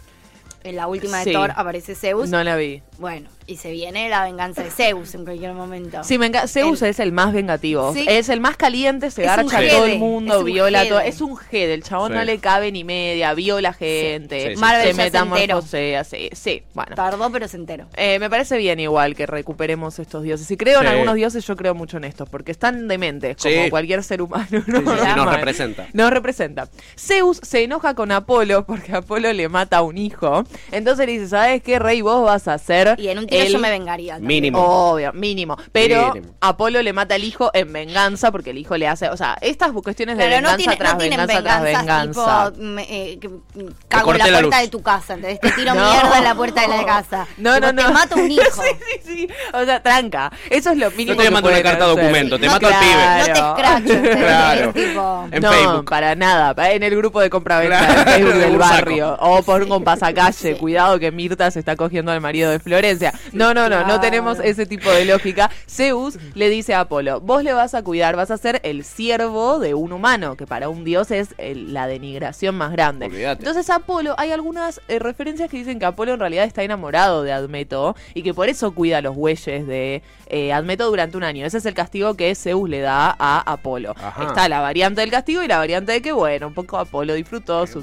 En 0.63 0.75
la 0.75 0.85
última 0.87 1.17
de 1.19 1.23
Sí. 1.23 1.33
Thor 1.33 1.51
aparece 1.55 1.95
Zeus. 1.95 2.29
No 2.29 2.43
la 2.43 2.55
vi. 2.55 2.83
Bueno, 3.01 3.29
y 3.47 3.57
se 3.57 3.71
viene 3.71 4.07
la 4.09 4.23
venganza 4.23 4.61
de 4.63 4.69
Zeus 4.69 5.15
en 5.15 5.25
cualquier 5.25 5.53
momento. 5.53 6.03
Sí, 6.03 6.17
venga, 6.17 6.47
Zeus 6.47 6.81
El- 6.83 6.89
es 6.91 6.99
el 6.99 7.11
más 7.11 7.33
vengativo. 7.33 7.91
Sí. 7.93 8.05
Es 8.07 8.29
el 8.29 8.39
más 8.39 8.55
caliente, 8.57 9.09
se 9.09 9.23
garcha 9.23 9.57
a 9.57 9.67
todo 9.67 9.85
el 9.87 9.97
mundo, 9.97 10.43
viola 10.43 10.87
todo. 10.87 10.99
Es 10.99 11.19
un 11.19 11.35
jede, 11.35 11.73
el 11.73 11.83
chabón 11.83 12.11
Sí. 12.11 12.17
no 12.19 12.23
le 12.23 12.37
cabe 12.37 12.71
ni 12.71 12.83
media, 12.83 13.33
viola 13.33 13.73
gente, 13.73 14.49
Sí, 14.49 14.55
sí. 14.55 14.61
Marvel 14.61 14.87
se 14.87 14.93
metamorfosea, 14.93 16.03
sí, 16.03 16.29
sí, 16.33 16.61
bueno. 16.75 16.95
Tardó, 16.95 17.29
pero 17.31 17.47
se 17.47 17.57
enteró. 17.57 17.87
Eh, 17.95 18.19
me 18.19 18.29
parece 18.29 18.55
bien 18.57 18.79
igual 18.79 19.15
que 19.15 19.25
recuperemos 19.25 19.97
estos 19.97 20.21
dioses. 20.21 20.45
Si 20.45 20.55
creo 20.55 20.81
en 20.81 20.87
algunos 20.87 21.15
dioses, 21.15 21.45
yo 21.47 21.55
creo 21.55 21.73
mucho 21.73 21.97
en 21.97 22.03
estos, 22.03 22.29
porque 22.29 22.51
están 22.51 22.87
dementes, 22.87 23.35
como 23.37 23.69
cualquier 23.71 24.03
ser 24.03 24.21
humano. 24.21 24.45
Sí, 24.51 24.57
sí, 24.63 24.73
sí, 24.75 25.15
nos 25.15 25.35
representa. 25.35 25.87
Nos 25.93 26.11
representa. 26.11 26.69
Zeus 26.95 27.39
se 27.41 27.63
enoja 27.63 27.95
con 27.95 28.11
Apolo 28.11 28.63
porque 28.65 28.93
Apolo 28.93 29.33
le 29.33 29.49
mata 29.49 29.77
a 29.77 29.81
un 29.81 29.97
hijo. 29.97 30.43
Entonces 30.71 31.07
le 31.07 31.13
dice, 31.13 31.29
¿sabes 31.29 31.63
qué, 31.63 31.79
rey? 31.79 32.01
Vos 32.01 32.23
vas 32.23 32.47
a 32.47 32.57
ser 32.59 32.90
Y 32.97 33.07
en 33.09 33.19
un 33.19 33.27
tiro 33.27 33.41
el 33.45 33.51
yo 33.53 33.59
me 33.59 33.69
vengaría. 33.69 34.13
también. 34.13 34.27
Mínimo. 34.27 34.59
Obvio, 34.91 35.13
mínimo. 35.13 35.57
Pero 35.71 36.13
Mínimo. 36.13 36.33
Apolo 36.41 36.81
le 36.81 36.93
mata 36.93 37.15
al 37.15 37.23
hijo 37.23 37.49
en 37.53 37.71
venganza 37.71 38.31
porque 38.31 38.51
el 38.51 38.57
hijo 38.57 38.77
le 38.77 38.87
hace. 38.87 39.09
O 39.09 39.17
sea, 39.17 39.37
estas 39.41 39.71
cuestiones 39.71 40.17
de 40.17 40.23
Pero 40.23 40.35
no, 40.41 40.49
venganza 40.49 40.57
tiene, 40.57 40.75
tras 40.77 40.93
no 40.93 40.99
tienen 40.99 41.17
venganza 41.27 41.43
tras 41.43 41.63
venganza. 41.63 42.51
tipo, 42.51 42.63
me, 42.63 42.81
eh, 42.89 43.19
que, 43.19 43.27
mm, 43.29 43.41
cago 43.87 44.11
en 44.13 44.17
la 44.19 44.25
la 44.27 44.31
puerta 44.39 44.57
luz. 44.57 44.61
de 44.61 44.67
tu 44.69 44.81
casa, 44.81 45.13
¿entendés? 45.15 45.39
Te 45.39 45.51
tiro 45.51 45.73
No. 45.75 45.89
mierda 45.91 46.17
en 46.17 46.23
la 46.23 46.35
puerta 46.35 46.61
de 46.61 46.67
la 46.67 46.85
casa. 46.85 47.27
No, 47.37 47.55
Tipo, 47.55 47.67
no, 47.67 47.73
no. 47.73 47.85
Te 47.87 47.93
mato 47.93 48.15
un 48.15 48.31
hijo. 48.31 48.43
sí, 48.63 48.77
sí, 48.79 49.01
sí. 49.03 49.27
O 49.53 49.63
sea, 49.65 49.81
tranca. 49.81 50.31
Eso 50.49 50.71
es 50.71 50.77
lo 50.77 50.91
mínimo. 50.91 51.15
No 51.17 51.23
te 51.23 51.31
mando 51.31 51.49
una 51.49 51.61
carta 51.63 51.85
hacer. 51.85 51.97
documento, 51.97 52.39
te 52.39 52.45
No 52.45 52.51
mato 52.53 52.67
al 52.67 52.73
te- 52.73 52.79
pibe. 52.79 53.03
No 53.05 53.23
te 53.25 53.31
escracho. 53.31 54.19
Claro. 54.19 54.73
Tipo, 54.73 55.27
En 55.31 55.41
no, 55.41 55.51
Facebook. 55.51 55.89
para 55.89 56.15
nada. 56.15 56.71
En 56.71 56.83
el 56.83 56.95
grupo 56.95 57.19
de 57.21 57.29
compraventa 57.29 58.03
Claro, 58.03 58.37
del 58.37 58.57
barrio. 58.57 59.17
O 59.19 59.41
pongo 59.43 59.77
un 59.77 59.83
pasacalle. 59.83 60.55
Cuidado 60.57 60.99
que 60.99 61.11
Mirta 61.11 61.49
se 61.51 61.59
está 61.59 61.75
cogiendo 61.75 62.11
al 62.11 62.21
marido 62.21 62.51
de 62.51 62.59
Florencia. 62.81 63.13
No, 63.31 63.53
no, 63.53 63.69
no. 63.69 63.85
No 63.85 63.99
tenemos 63.99 64.39
ese 64.39 64.65
tipo 64.65 64.89
de 64.91 65.05
lógica. 65.05 65.49
Zeus 65.69 66.17
le 66.33 66.49
dice 66.49 66.73
a 66.73 66.81
Apolo: 66.81 67.21
Vos 67.21 67.43
le 67.43 67.53
vas 67.53 67.73
a 67.75 67.83
cuidar, 67.83 68.15
vas 68.15 68.31
a 68.31 68.37
ser 68.37 68.59
el 68.63 68.83
siervo 68.83 69.59
de 69.59 69.73
un 69.73 69.91
humano, 69.93 70.35
que 70.35 70.47
para 70.47 70.67
un 70.69 70.83
dios 70.83 71.11
es 71.11 71.35
el- 71.37 71.73
la 71.73 71.87
denigración 71.87 72.55
más 72.55 72.71
grande. 72.71 73.05
Olvídate. 73.05 73.41
Entonces, 73.41 73.69
Apolo, 73.69 74.15
hay 74.17 74.31
algunas 74.31 74.81
eh, 74.87 74.99
referencias 74.99 75.49
que 75.49 75.57
dicen 75.57 75.77
que 75.79 75.85
Apolo 75.85 76.13
en 76.13 76.19
realidad 76.19 76.45
está 76.45 76.63
enamorado 76.63 77.23
de 77.23 77.31
Admeto 77.31 77.95
y 78.13 78.23
que 78.23 78.33
por 78.33 78.49
eso 78.49 78.73
cuida 78.73 79.01
los 79.01 79.15
bueyes 79.15 79.67
de 79.67 80.01
eh, 80.27 80.53
Admeto 80.53 80.87
durante 80.89 81.17
un 81.17 81.23
año. 81.23 81.45
Ese 81.45 81.57
es 81.59 81.65
el 81.65 81.73
castigo 81.73 82.15
que 82.15 82.33
Zeus 82.35 82.67
le 82.69 82.79
da 82.81 83.15
a 83.19 83.39
Apolo. 83.51 83.93
Ajá. 83.97 84.23
Está 84.23 84.49
la 84.49 84.59
variante 84.61 85.01
del 85.01 85.11
castigo 85.11 85.43
y 85.43 85.47
la 85.47 85.57
variante 85.57 85.91
de 85.91 86.01
que, 86.01 86.11
bueno, 86.11 86.47
un 86.47 86.53
poco 86.53 86.77
Apolo 86.77 87.13
disfrutó 87.13 87.67
su 87.67 87.79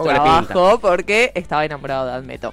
trabajo 0.52 0.78
porque 0.80 1.30
estaba 1.34 1.64
enamorado 1.64 2.06
de 2.06 2.12
Admeto. 2.12 2.52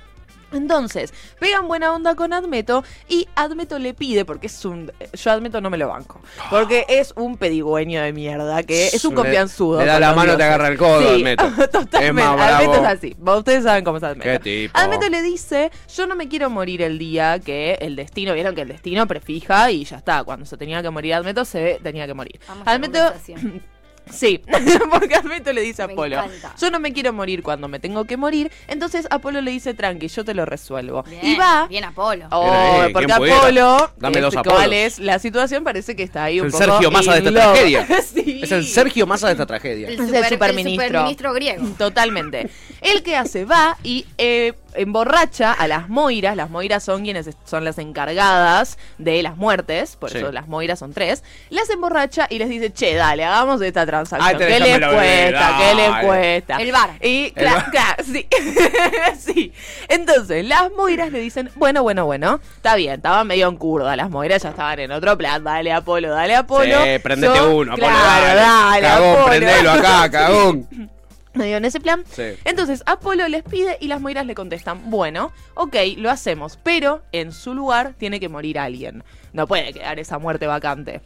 Entonces, 0.51 1.13
pegan 1.39 1.67
buena 1.67 1.93
onda 1.93 2.15
con 2.15 2.33
Admeto 2.33 2.83
y 3.07 3.27
Admeto 3.35 3.79
le 3.79 3.93
pide, 3.93 4.25
porque 4.25 4.47
es 4.47 4.65
un. 4.65 4.91
Yo 5.13 5.31
Admeto 5.31 5.61
no 5.61 5.69
me 5.69 5.77
lo 5.77 5.89
banco. 5.89 6.21
Porque 6.49 6.85
es 6.87 7.13
un 7.15 7.37
pedigüeño 7.37 8.01
de 8.01 8.13
mierda, 8.13 8.63
que 8.63 8.87
es 8.87 9.03
un 9.05 9.15
confianzudo. 9.15 9.79
le 9.79 9.85
da 9.85 9.99
la 9.99 10.13
mano, 10.13 10.31
te 10.31 10.37
dioses. 10.37 10.45
agarra 10.45 10.67
el 10.69 10.77
codo, 10.77 11.01
Sí, 11.01 11.07
Admeto. 11.07 11.45
Totalmente. 11.71 12.07
Es 12.07 12.13
más 12.13 12.39
Admeto 12.53 12.73
es 12.75 12.87
así. 12.87 13.15
Ustedes 13.19 13.63
saben 13.63 13.83
cómo 13.83 13.97
es 13.97 14.03
Admeto. 14.03 14.23
Qué 14.29 14.39
tipo. 14.39 14.79
Admeto 14.79 15.09
le 15.09 15.21
dice: 15.21 15.71
Yo 15.93 16.07
no 16.07 16.15
me 16.15 16.27
quiero 16.27 16.49
morir 16.49 16.81
el 16.81 16.97
día 16.97 17.39
que 17.39 17.77
el 17.81 17.95
destino. 17.95 18.33
Vieron 18.33 18.55
que 18.55 18.61
el 18.61 18.67
destino 18.69 19.07
prefija 19.07 19.71
y 19.71 19.83
ya 19.85 19.97
está. 19.97 20.23
Cuando 20.23 20.45
se 20.45 20.57
tenía 20.57 20.81
que 20.81 20.89
morir 20.89 21.13
Admeto, 21.15 21.45
se 21.45 21.79
tenía 21.83 22.07
que 22.07 22.13
morir. 22.13 22.39
Admeto. 22.65 22.99
Sí, 24.11 24.41
porque 24.91 25.15
Admeto 25.15 25.51
le 25.53 25.61
dice 25.61 25.83
a 25.83 25.87
Me 25.87 25.93
Apolo, 25.93 26.15
encanta. 26.15 26.53
yo 26.59 26.71
no 26.71 26.79
me 26.79 26.93
quiero 26.93 27.11
morir 27.13 27.41
cuando 27.43 27.67
me 27.67 27.79
tengo 27.79 28.05
que 28.05 28.17
morir, 28.17 28.51
entonces 28.67 29.07
Apolo 29.09 29.41
le 29.41 29.51
dice, 29.51 29.73
tranqui, 29.73 30.07
yo 30.07 30.23
te 30.23 30.33
lo 30.33 30.45
resuelvo. 30.45 31.03
Bien, 31.03 31.25
y 31.25 31.35
va... 31.35 31.67
Bien 31.67 31.83
Apolo. 31.85 32.27
Oh, 32.31 32.83
eh, 32.85 32.89
porque. 32.93 33.11
Apolo, 33.11 33.91
Dame 33.97 34.21
dos 34.21 34.33
este, 34.33 34.39
Apolos. 34.39 34.57
¿cuál 34.59 34.73
es 34.73 34.99
la 34.99 35.19
situación? 35.19 35.63
Parece 35.63 35.95
que 35.95 36.03
está 36.03 36.25
ahí 36.25 36.37
Es 36.37 36.41
un 36.41 36.47
el 36.47 36.51
poco 36.51 36.63
Sergio 36.65 36.91
Massa 36.91 37.11
de 37.13 37.17
esta 37.19 37.31
tragedia. 37.31 37.87
Sí. 38.15 38.39
Es 38.43 38.51
el 38.51 38.65
Sergio 38.65 39.07
Massa 39.07 39.27
de 39.27 39.33
esta 39.33 39.45
tragedia. 39.45 39.87
El 39.87 39.93
Es 39.95 39.99
el 39.99 40.05
super- 40.07 40.29
superministro. 40.29 40.83
el 40.83 40.89
superministro 40.89 41.33
griego. 41.33 41.65
Totalmente. 41.77 42.49
El 42.81 43.03
que 43.03 43.15
hace 43.15 43.45
va 43.45 43.77
y 43.83 44.05
eh, 44.17 44.53
emborracha 44.77 45.51
a 45.53 45.67
las 45.67 45.89
moiras. 45.89 46.35
Las 46.35 46.49
moiras 46.49 46.83
son 46.83 47.03
quienes 47.03 47.29
son 47.45 47.63
las 47.65 47.77
encargadas 47.77 48.77
de 48.97 49.21
las 49.23 49.37
muertes. 49.37 49.95
Por 49.95 50.09
Sí. 50.11 50.17
eso 50.19 50.31
las 50.31 50.47
moiras 50.47 50.79
son 50.79 50.93
tres. 50.93 51.23
Las 51.49 51.69
emborracha 51.69 52.27
y 52.29 52.39
les 52.39 52.49
dice, 52.49 52.71
che, 52.73 52.93
dale, 52.95 53.23
hagamos 53.25 53.61
esta 53.61 53.85
transacción. 53.85 54.29
Ay, 54.29 54.37
¿Qué 54.37 54.59
les 54.59 54.77
cuesta? 54.87 55.57
¿Qué 55.59 55.75
les 55.75 56.05
cuesta? 56.05 56.57
El 56.57 56.71
bar. 56.71 56.89
Y 57.01 57.31
claro, 57.31 57.65
claro, 57.71 58.03
sí. 58.03 58.27
sí. 59.19 59.53
Entonces, 59.87 60.45
las 60.45 60.71
moiras 60.71 61.11
le 61.11 61.19
dicen, 61.19 61.49
bueno, 61.55 61.83
bueno, 61.83 62.05
bueno, 62.05 62.39
está 62.55 62.75
bien, 62.75 62.95
estaban 62.95 63.27
medio 63.27 63.47
en 63.47 63.57
curda, 63.57 63.95
las 63.95 64.09
moiras 64.09 64.41
ya 64.43 64.49
estaban 64.49 64.79
en 64.79 64.91
otro 64.91 65.17
plan, 65.17 65.43
dale 65.43 65.71
Apolo, 65.71 66.09
dale 66.09 66.35
Apolo. 66.35 66.83
Sí, 66.83 66.99
prendete 66.99 67.35
Yo- 67.37 67.55
uno, 67.55 67.73
Apolo, 67.73 67.87
claro, 67.87 68.25
dale. 68.25 68.41
dale, 68.41 68.81
Cagón, 68.81 69.09
Apolo. 69.11 69.25
prendelo 69.27 69.71
acá, 69.71 70.09
cagón. 70.11 70.89
Medio 71.35 71.57
en 71.57 71.65
ese 71.65 71.79
plan. 71.79 72.03
Sí. 72.09 72.23
Entonces, 72.45 72.83
Apolo 72.85 73.27
les 73.27 73.43
pide 73.43 73.77
y 73.79 73.87
las 73.87 74.01
moiras 74.01 74.25
le 74.25 74.35
contestan, 74.35 74.89
bueno, 74.89 75.31
ok, 75.55 75.75
lo 75.97 76.09
hacemos, 76.09 76.57
pero 76.63 77.01
en 77.11 77.31
su 77.31 77.53
lugar 77.53 77.93
tiene 77.97 78.19
que 78.19 78.29
morir 78.29 78.57
alguien. 78.59 79.03
No 79.33 79.47
puede 79.47 79.73
quedar 79.73 79.99
esa 79.99 80.17
muerte 80.17 80.47
vacante. 80.47 81.01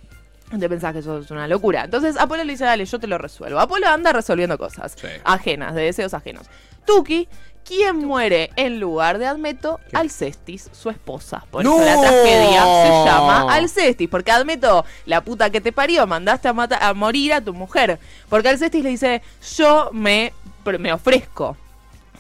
Te 0.58 0.68
pensás 0.68 0.94
que 0.94 1.00
eso 1.00 1.20
es 1.20 1.30
una 1.30 1.48
locura. 1.48 1.84
Entonces 1.84 2.18
Apolo 2.18 2.44
le 2.44 2.54
dice, 2.54 2.64
dale, 2.66 2.84
yo 2.86 3.00
te 3.00 3.06
lo 3.06 3.18
resuelvo. 3.20 3.60
Apolo 3.60 3.88
anda 3.88 4.12
resolviendo 4.14 4.58
cosas 4.58 4.96
Sí. 5.00 5.08
ajenas, 5.24 5.76
de 5.76 5.84
deseos 5.84 6.14
ajenos. 6.16 6.48
Tuki, 6.86 7.28
¿quién 7.66 7.98
muere 7.98 8.52
en 8.56 8.80
lugar 8.80 9.18
de 9.20 9.28
Admeto? 9.28 9.80
Alcestis, 9.94 10.70
su 10.72 10.90
esposa. 10.90 11.46
Por 11.52 11.64
eso 11.64 11.80
la 11.86 12.00
tragedia 12.02 12.64
se 12.64 13.06
llama 13.06 13.54
Alcestis. 13.54 14.10
Porque 14.10 14.32
Admeto, 14.32 14.86
la 15.06 15.22
puta 15.22 15.50
que 15.50 15.62
te 15.62 15.72
parió, 15.72 16.06
mandaste 16.08 16.48
a, 16.48 16.54
mata- 16.54 16.88
a 16.88 16.94
morir 16.94 17.34
a 17.34 17.42
tu 17.42 17.54
mujer. 17.54 18.00
Porque 18.30 18.50
Alcestis 18.50 18.84
le 18.84 18.90
dice, 18.90 19.22
yo 19.58 19.90
me, 19.94 20.34
me 20.80 20.94
ofrezco. 20.94 21.58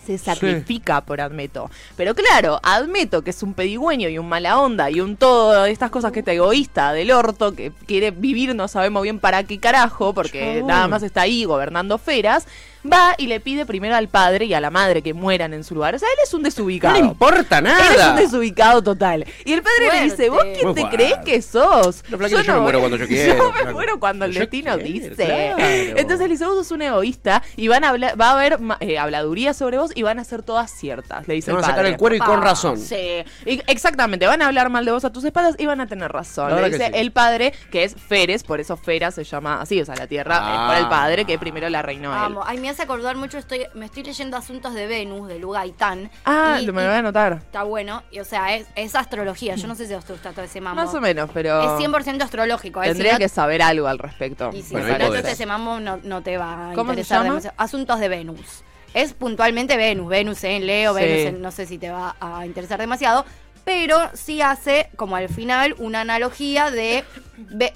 Se 0.05 0.17
sacrifica 0.17 1.01
por 1.01 1.21
Admeto. 1.21 1.69
Pero 1.95 2.15
claro, 2.15 2.59
Admeto, 2.63 3.21
que 3.21 3.29
es 3.29 3.43
un 3.43 3.53
pedigüeño 3.53 4.09
y 4.09 4.17
un 4.17 4.27
mala 4.27 4.57
onda 4.59 4.89
y 4.89 5.01
un 5.01 5.17
todo 5.17 5.63
de 5.63 5.71
estas 5.71 5.91
cosas 5.91 6.11
que 6.11 6.19
está 6.19 6.31
egoísta 6.31 6.93
del 6.93 7.11
orto, 7.11 7.53
que 7.53 7.71
quiere 7.85 8.09
vivir 8.09 8.55
no 8.55 8.67
sabemos 8.67 9.03
bien 9.03 9.19
para 9.19 9.43
qué 9.43 9.59
carajo, 9.59 10.13
porque 10.15 10.63
nada 10.65 10.87
más 10.87 11.03
está 11.03 11.21
ahí 11.21 11.43
gobernando 11.43 11.99
feras, 11.99 12.47
va 12.85 13.15
y 13.17 13.27
le 13.27 13.39
pide 13.39 13.65
primero 13.65 13.95
al 13.95 14.07
padre 14.07 14.45
y 14.45 14.53
a 14.53 14.61
la 14.61 14.69
madre 14.69 15.01
que 15.01 15.13
mueran 15.13 15.53
en 15.53 15.63
su 15.63 15.75
lugar. 15.75 15.95
O 15.95 15.99
sea, 15.99 16.07
él 16.07 16.19
es 16.23 16.33
un 16.33 16.41
No 16.41 16.45
desubicado. 16.45 16.93
le 16.95 16.99
importa 17.01 17.59
Él 17.59 17.67
es 17.67 17.73
un 17.91 17.97
nada. 17.97 18.15
desubicado 18.15 18.81
total. 18.81 19.25
Y 19.45 19.53
el 19.53 19.61
padre 19.61 19.89
le 19.93 20.03
dice, 20.05 20.29
¿vos 20.29 20.43
quién 20.53 20.65
Muy 20.67 20.73
te 20.75 20.89
crees 20.89 21.17
que 21.25 21.41
sos? 21.41 22.03
No, 22.09 22.27
yo 22.27 22.37
me 22.43 22.59
muero 22.59 22.79
cuando 22.79 22.97
yo 22.97 23.07
quiero, 23.07 23.35
Yo 23.53 23.65
me 23.65 23.73
muero 23.73 23.99
cuando 23.99 24.25
el 24.25 24.31
Yo 24.31 24.41
destino 24.41 24.75
quiero, 24.77 24.83
dice. 25.09 25.15
claro. 25.15 25.57
Entonces 25.59 26.19
le 26.19 26.27
dice, 26.29 26.45
vos 26.45 26.55
sos 26.55 26.71
un 26.71 26.81
egoísta 26.81 27.43
y 27.55 27.67
van 27.67 27.83
a 27.83 27.89
hablar, 27.89 28.19
va 28.19 28.29
a 28.29 28.31
haber 28.33 28.57
eh, 28.79 28.97
habladuría 28.97 29.53
sobre 29.53 29.77
vos 29.77 29.91
y 29.95 30.03
van 30.03 30.19
a 30.19 30.23
ser 30.23 30.43
todas 30.43 30.71
ciertas, 30.71 31.27
le 31.27 31.33
dice 31.35 31.45
Te 31.47 31.51
el 31.51 31.55
van 31.57 31.63
a 31.63 31.67
sacar 31.67 31.79
padre. 31.81 31.89
el 31.91 31.97
cuero 31.97 32.15
y 32.15 32.19
con 32.19 32.39
Ah, 32.39 32.43
razón. 32.43 32.77
Sí, 32.77 33.23
y- 33.45 33.61
exactamente, 33.67 34.25
van 34.27 34.41
a 34.41 34.47
hablar 34.47 34.69
mal 34.69 34.85
de 34.85 34.91
vos 34.91 35.03
a 35.05 35.11
tus 35.11 35.23
espaldas 35.23 35.55
y 35.57 35.65
van 35.65 35.81
a 35.81 35.87
tener 35.87 36.11
razón. 36.11 36.55
Le 36.55 36.69
dice 36.69 36.85
sí. 36.87 36.91
el 36.93 37.11
padre, 37.11 37.53
que 37.71 37.83
es 37.83 37.95
Feres, 37.95 38.43
por 38.43 38.59
eso 38.59 38.77
Fera 38.77 39.11
se 39.11 39.23
llama 39.23 39.61
así, 39.61 39.81
o 39.81 39.85
sea, 39.85 39.95
la 39.95 40.07
tierra 40.07 40.35
es 40.35 40.67
por 40.67 40.75
el 40.77 40.85
Ah. 40.85 40.89
padre 40.89 41.25
que 41.25 41.37
primero 41.37 41.67
la 41.69 41.81
reinó 41.81 42.13
él. 42.13 42.19
Vamos, 42.19 42.45
ay, 42.47 42.57
me 42.69 42.73
hace 42.73 42.83
acordar 42.83 43.15
mucho, 43.17 43.39
estoy, 43.39 43.65
me 43.73 43.87
estoy 43.87 44.03
leyendo 44.03 44.37
Asuntos 44.37 44.75
de 44.75 44.85
Venus, 44.85 45.27
de 45.27 45.39
Lu 45.39 45.49
Gaitán. 45.49 46.11
Ah, 46.23 46.59
y- 46.61 46.65
me 46.67 46.83
lo 46.83 46.87
voy 46.87 46.95
a 46.95 46.99
anotar. 46.99 47.33
Está 47.33 47.63
bueno, 47.63 48.03
y, 48.11 48.19
o 48.19 48.23
sea, 48.25 48.55
es, 48.55 48.67
es 48.75 48.93
astrología, 48.93 49.55
yo 49.55 49.67
no 49.67 49.73
sé 49.73 49.87
si 49.87 49.93
a 49.95 49.97
usted 49.97 50.13
gusta 50.13 50.33
todo 50.33 50.45
ese 50.45 50.61
mambo. 50.61 50.79
Más 50.83 50.93
o 50.93 51.01
menos, 51.01 51.31
pero 51.33 51.59
Es 51.79 51.83
100% 51.83 52.21
astrológico. 52.21 52.83
¿eh? 52.83 52.89
tendría 52.89 53.13
Si 53.13 53.15
no- 53.15 53.19
que 53.25 53.29
saber 53.29 53.63
algo 53.63 53.87
al 53.87 53.97
respecto. 53.97 54.51
Y 54.53 54.61
si 54.61 54.73
Bueno, 54.73 54.87
no 54.99 55.15
ese 55.15 55.45
mambo 55.47 55.79
no, 55.79 55.97
no 56.03 56.21
te 56.21 56.37
va 56.37 56.69
a 56.69 56.73
¿Cómo 56.75 56.91
se 56.93 56.99
interesar 56.99 57.17
llama? 57.23 57.29
demasiado. 57.29 57.55
Asuntos 57.57 57.99
de 57.99 58.07
Venus. 58.07 58.63
Es 58.93 59.13
puntualmente 59.13 59.75
Venus, 59.75 60.07
Venus 60.07 60.43
en 60.43 60.67
Leo, 60.67 60.95
Sí. 60.95 61.01
Venus 61.03 61.25
en, 61.33 61.41
no 61.41 61.49
sé 61.49 61.65
si 61.65 61.79
te 61.79 61.89
va 61.89 62.15
a 62.21 62.45
interesar 62.45 62.79
demasiado, 62.79 63.25
pero 63.65 63.97
sí 64.13 64.43
hace 64.43 64.91
como 64.95 65.15
al 65.15 65.27
final 65.29 65.73
una 65.79 66.01
analogía 66.01 66.69
de, 66.69 67.03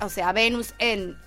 o 0.02 0.10
sea, 0.10 0.32
Venus 0.34 0.76
en 0.78 1.18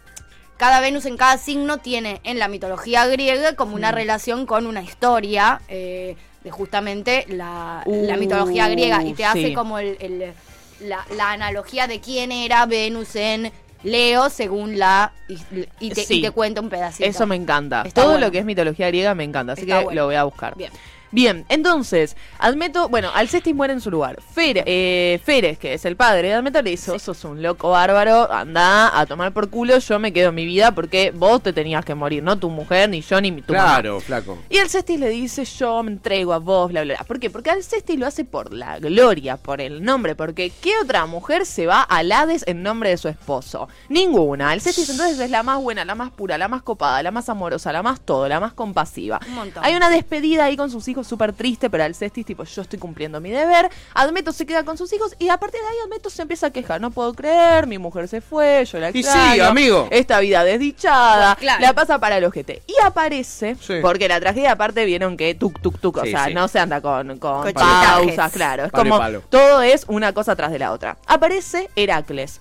cada 0.57 0.81
Venus 0.81 1.05
en 1.07 1.17
cada 1.17 1.39
signo 1.39 1.79
tiene 1.79 2.21
en 2.25 2.39
la 2.39 2.49
mitología 2.49 3.07
griega 3.07 3.55
como 3.57 3.73
Mm. 3.73 3.75
una 3.75 3.93
relación 3.93 4.47
con 4.47 4.67
una 4.67 4.83
historia 4.83 5.61
eh, 5.69 6.17
de 6.45 6.51
justamente 6.51 7.25
la, 7.29 7.83
la 7.87 8.15
Uh, 8.15 8.19
mitología 8.19 8.69
griega 8.69 9.03
y 9.03 9.15
te 9.15 9.25
hace 9.25 9.53
como 9.53 9.79
el, 9.79 9.97
el- 10.01 10.33
la, 10.81 11.05
la 11.17 11.33
analogía 11.33 11.87
de 11.87 12.01
quién 12.01 12.31
era 12.33 12.67
Venus 12.67 13.17
en 13.17 13.51
Leo 13.83 14.31
según 14.31 14.79
la. 14.79 15.13
y, 15.29 15.39
y 15.81 15.91
te, 15.91 16.05
Sí. 16.05 16.19
y 16.19 16.23
te 16.23 16.31
cuenta 16.33 16.61
un 16.61 16.69
pedacito. 16.69 17.09
Eso 17.09 17.27
me 17.27 17.37
encanta. 17.37 17.83
Está 17.87 18.03
Todo 18.03 18.13
bueno. 18.13 18.27
lo 18.27 18.33
que 18.33 18.39
es 18.39 18.45
mitología 18.45 18.89
griega 18.89 19.15
me 19.15 19.25
encanta, 19.25 19.53
así 19.53 19.63
Está 19.63 19.79
que 19.79 19.85
bueno. 19.85 20.01
lo 20.03 20.07
voy 20.07 20.15
a 20.17 20.25
buscar. 20.25 20.55
Bien. 20.57 20.71
Bien, 21.13 21.45
entonces, 21.49 22.17
Admeto, 22.39 22.89
bueno, 22.89 23.11
Alcestis 23.15 23.55
muere 23.55 23.73
en 23.73 23.81
su 23.81 23.91
lugar. 23.91 24.21
Fer, 24.35 24.63
eh, 24.67 25.21
Feres, 25.25 25.59
que 25.59 25.75
es 25.75 25.85
el 25.85 25.97
padre 25.97 26.29
de 26.29 26.35
Admeto, 26.35 26.61
le 26.63 26.71
dice, 26.71 26.91
"Vos 26.91 27.03
sos 27.03 27.25
un 27.25 27.43
loco 27.43 27.71
bárbaro, 27.71 28.31
anda 28.33 28.99
a 28.99 29.07
tomar 29.07 29.33
por 29.33 29.49
culo, 29.49 29.79
yo 29.79 29.99
me 29.99 30.13
quedo 30.13 30.31
en 30.31 30.35
mi 30.35 30.45
vida 30.45 30.73
porque 30.73 31.13
vos 31.15 31.43
te 31.43 31.53
tenías 31.53 31.85
que 31.85 31.95
morir, 31.95 32.23
no 32.23 32.39
tu 32.39 32.51
mujer, 32.51 32.89
ni 32.91 33.01
yo, 33.03 33.21
ni 33.21 33.31
mi- 33.33 33.43
tu 33.43 33.53
mamá". 33.53 33.65
Claro, 33.75 34.01
flaco. 34.01 34.39
Y 34.51 34.59
Alcestis 34.59 34.99
le 35.01 35.09
dice, 35.09 35.45
yo 35.45 35.83
me 35.83 35.93
entrego 35.93 36.33
a 36.33 36.39
vos, 36.39 36.71
bla, 36.71 36.83
bla, 36.83 36.95
bla. 36.97 37.05
¿Por 37.05 37.21
qué? 37.21 37.31
Porque 37.31 37.51
Alcestis 37.51 37.99
lo 37.99 38.07
hace 38.07 38.25
por 38.25 38.53
la 38.53 38.79
gloria, 38.79 39.37
por 39.37 39.61
el 39.61 39.85
nombre. 39.85 40.15
Porque 40.17 40.51
¿qué 40.61 40.73
otra 40.83 41.07
mujer 41.07 41.47
se 41.47 41.67
va 41.67 41.83
al 41.83 42.11
Hades 42.13 42.45
en 42.47 42.63
nombre 42.63 42.91
de 42.91 42.97
su 42.97 43.09
esposo? 43.09 43.69
Ninguna. 43.89 44.51
Alcestis 44.51 44.91
entonces 44.91 45.19
es 45.21 45.31
la 45.31 45.43
más 45.43 45.61
buena, 45.63 45.85
la 45.85 45.95
más 45.95 46.11
pura, 46.11 46.37
la 46.37 46.49
más 46.49 46.63
copada, 46.63 47.03
la 47.03 47.11
más 47.11 47.29
amorosa, 47.29 47.73
la 47.73 47.83
más 47.83 48.01
todo, 48.01 48.29
la 48.29 48.41
más 48.41 48.53
compasiva. 48.53 49.21
Un 49.29 49.35
montón. 49.35 49.65
Hay 49.65 49.75
una 49.75 49.89
despedida 49.89 50.45
ahí 50.45 50.57
con 50.57 50.71
sus 50.71 50.87
hijos 50.89 50.96
súper 51.05 51.33
triste, 51.33 51.69
pero 51.71 51.85
Alcestis 51.85 52.25
tipo, 52.27 52.45
yo 52.45 52.63
estoy 52.63 52.79
cumpliendo 52.79 53.21
mi 53.21 53.31
deber. 53.31 53.69
Admeto 53.95 54.33
se 54.33 54.47
queda 54.47 54.65
con 54.65 54.77
sus 54.79 54.93
hijos 54.93 55.15
y 55.19 55.29
a 55.29 55.37
partir 55.39 55.61
de 55.61 55.67
ahí 55.67 55.77
Admeto 55.85 56.11
se 56.11 56.23
empieza 56.23 56.49
a 56.49 56.51
quejar. 56.51 56.81
No 56.81 56.91
puedo 56.91 57.15
creer, 57.15 57.67
mi 57.67 57.79
mujer 57.79 58.09
se 58.09 58.21
fue, 58.21 58.65
yo 58.71 58.79
la 58.79 58.91
Y 58.91 58.93
sí, 58.95 58.99
extraño, 59.01 59.45
amigo. 59.47 59.89
Esta 59.91 60.21
vida 60.21 60.45
desdichada, 60.45 61.35
Pues, 61.35 61.41
claro. 61.41 61.61
la 61.63 61.73
pasa 61.73 61.99
para 61.99 62.19
el 62.19 62.25
ojete. 62.25 62.63
Y 62.67 62.75
aparece, 62.85 63.57
Sí. 63.61 63.75
porque 63.83 64.09
la 64.09 64.21
tragedia 64.21 64.53
aparte 64.53 64.85
vieron 64.85 65.17
que 65.17 65.35
tuk 65.35 65.61
tuk 65.61 65.79
tuk, 65.81 65.97
o 65.99 66.05
Sí, 66.05 66.11
sea, 66.11 66.27
sí. 66.27 66.35
no 66.35 66.49
se 66.49 66.59
anda 66.59 66.81
con, 66.81 67.19
con 67.19 67.53
pausas, 67.53 68.33
claro. 68.33 68.65
Es 68.67 68.71
Palo 68.73 68.85
como 68.91 68.99
palo. 68.99 69.23
todo 69.29 69.63
es 69.63 69.85
una 69.89 70.13
cosa 70.13 70.37
tras 70.37 70.51
de 70.53 70.59
la 70.59 70.73
otra. 70.73 70.97
Aparece 71.07 71.69
Heracles. 71.77 72.41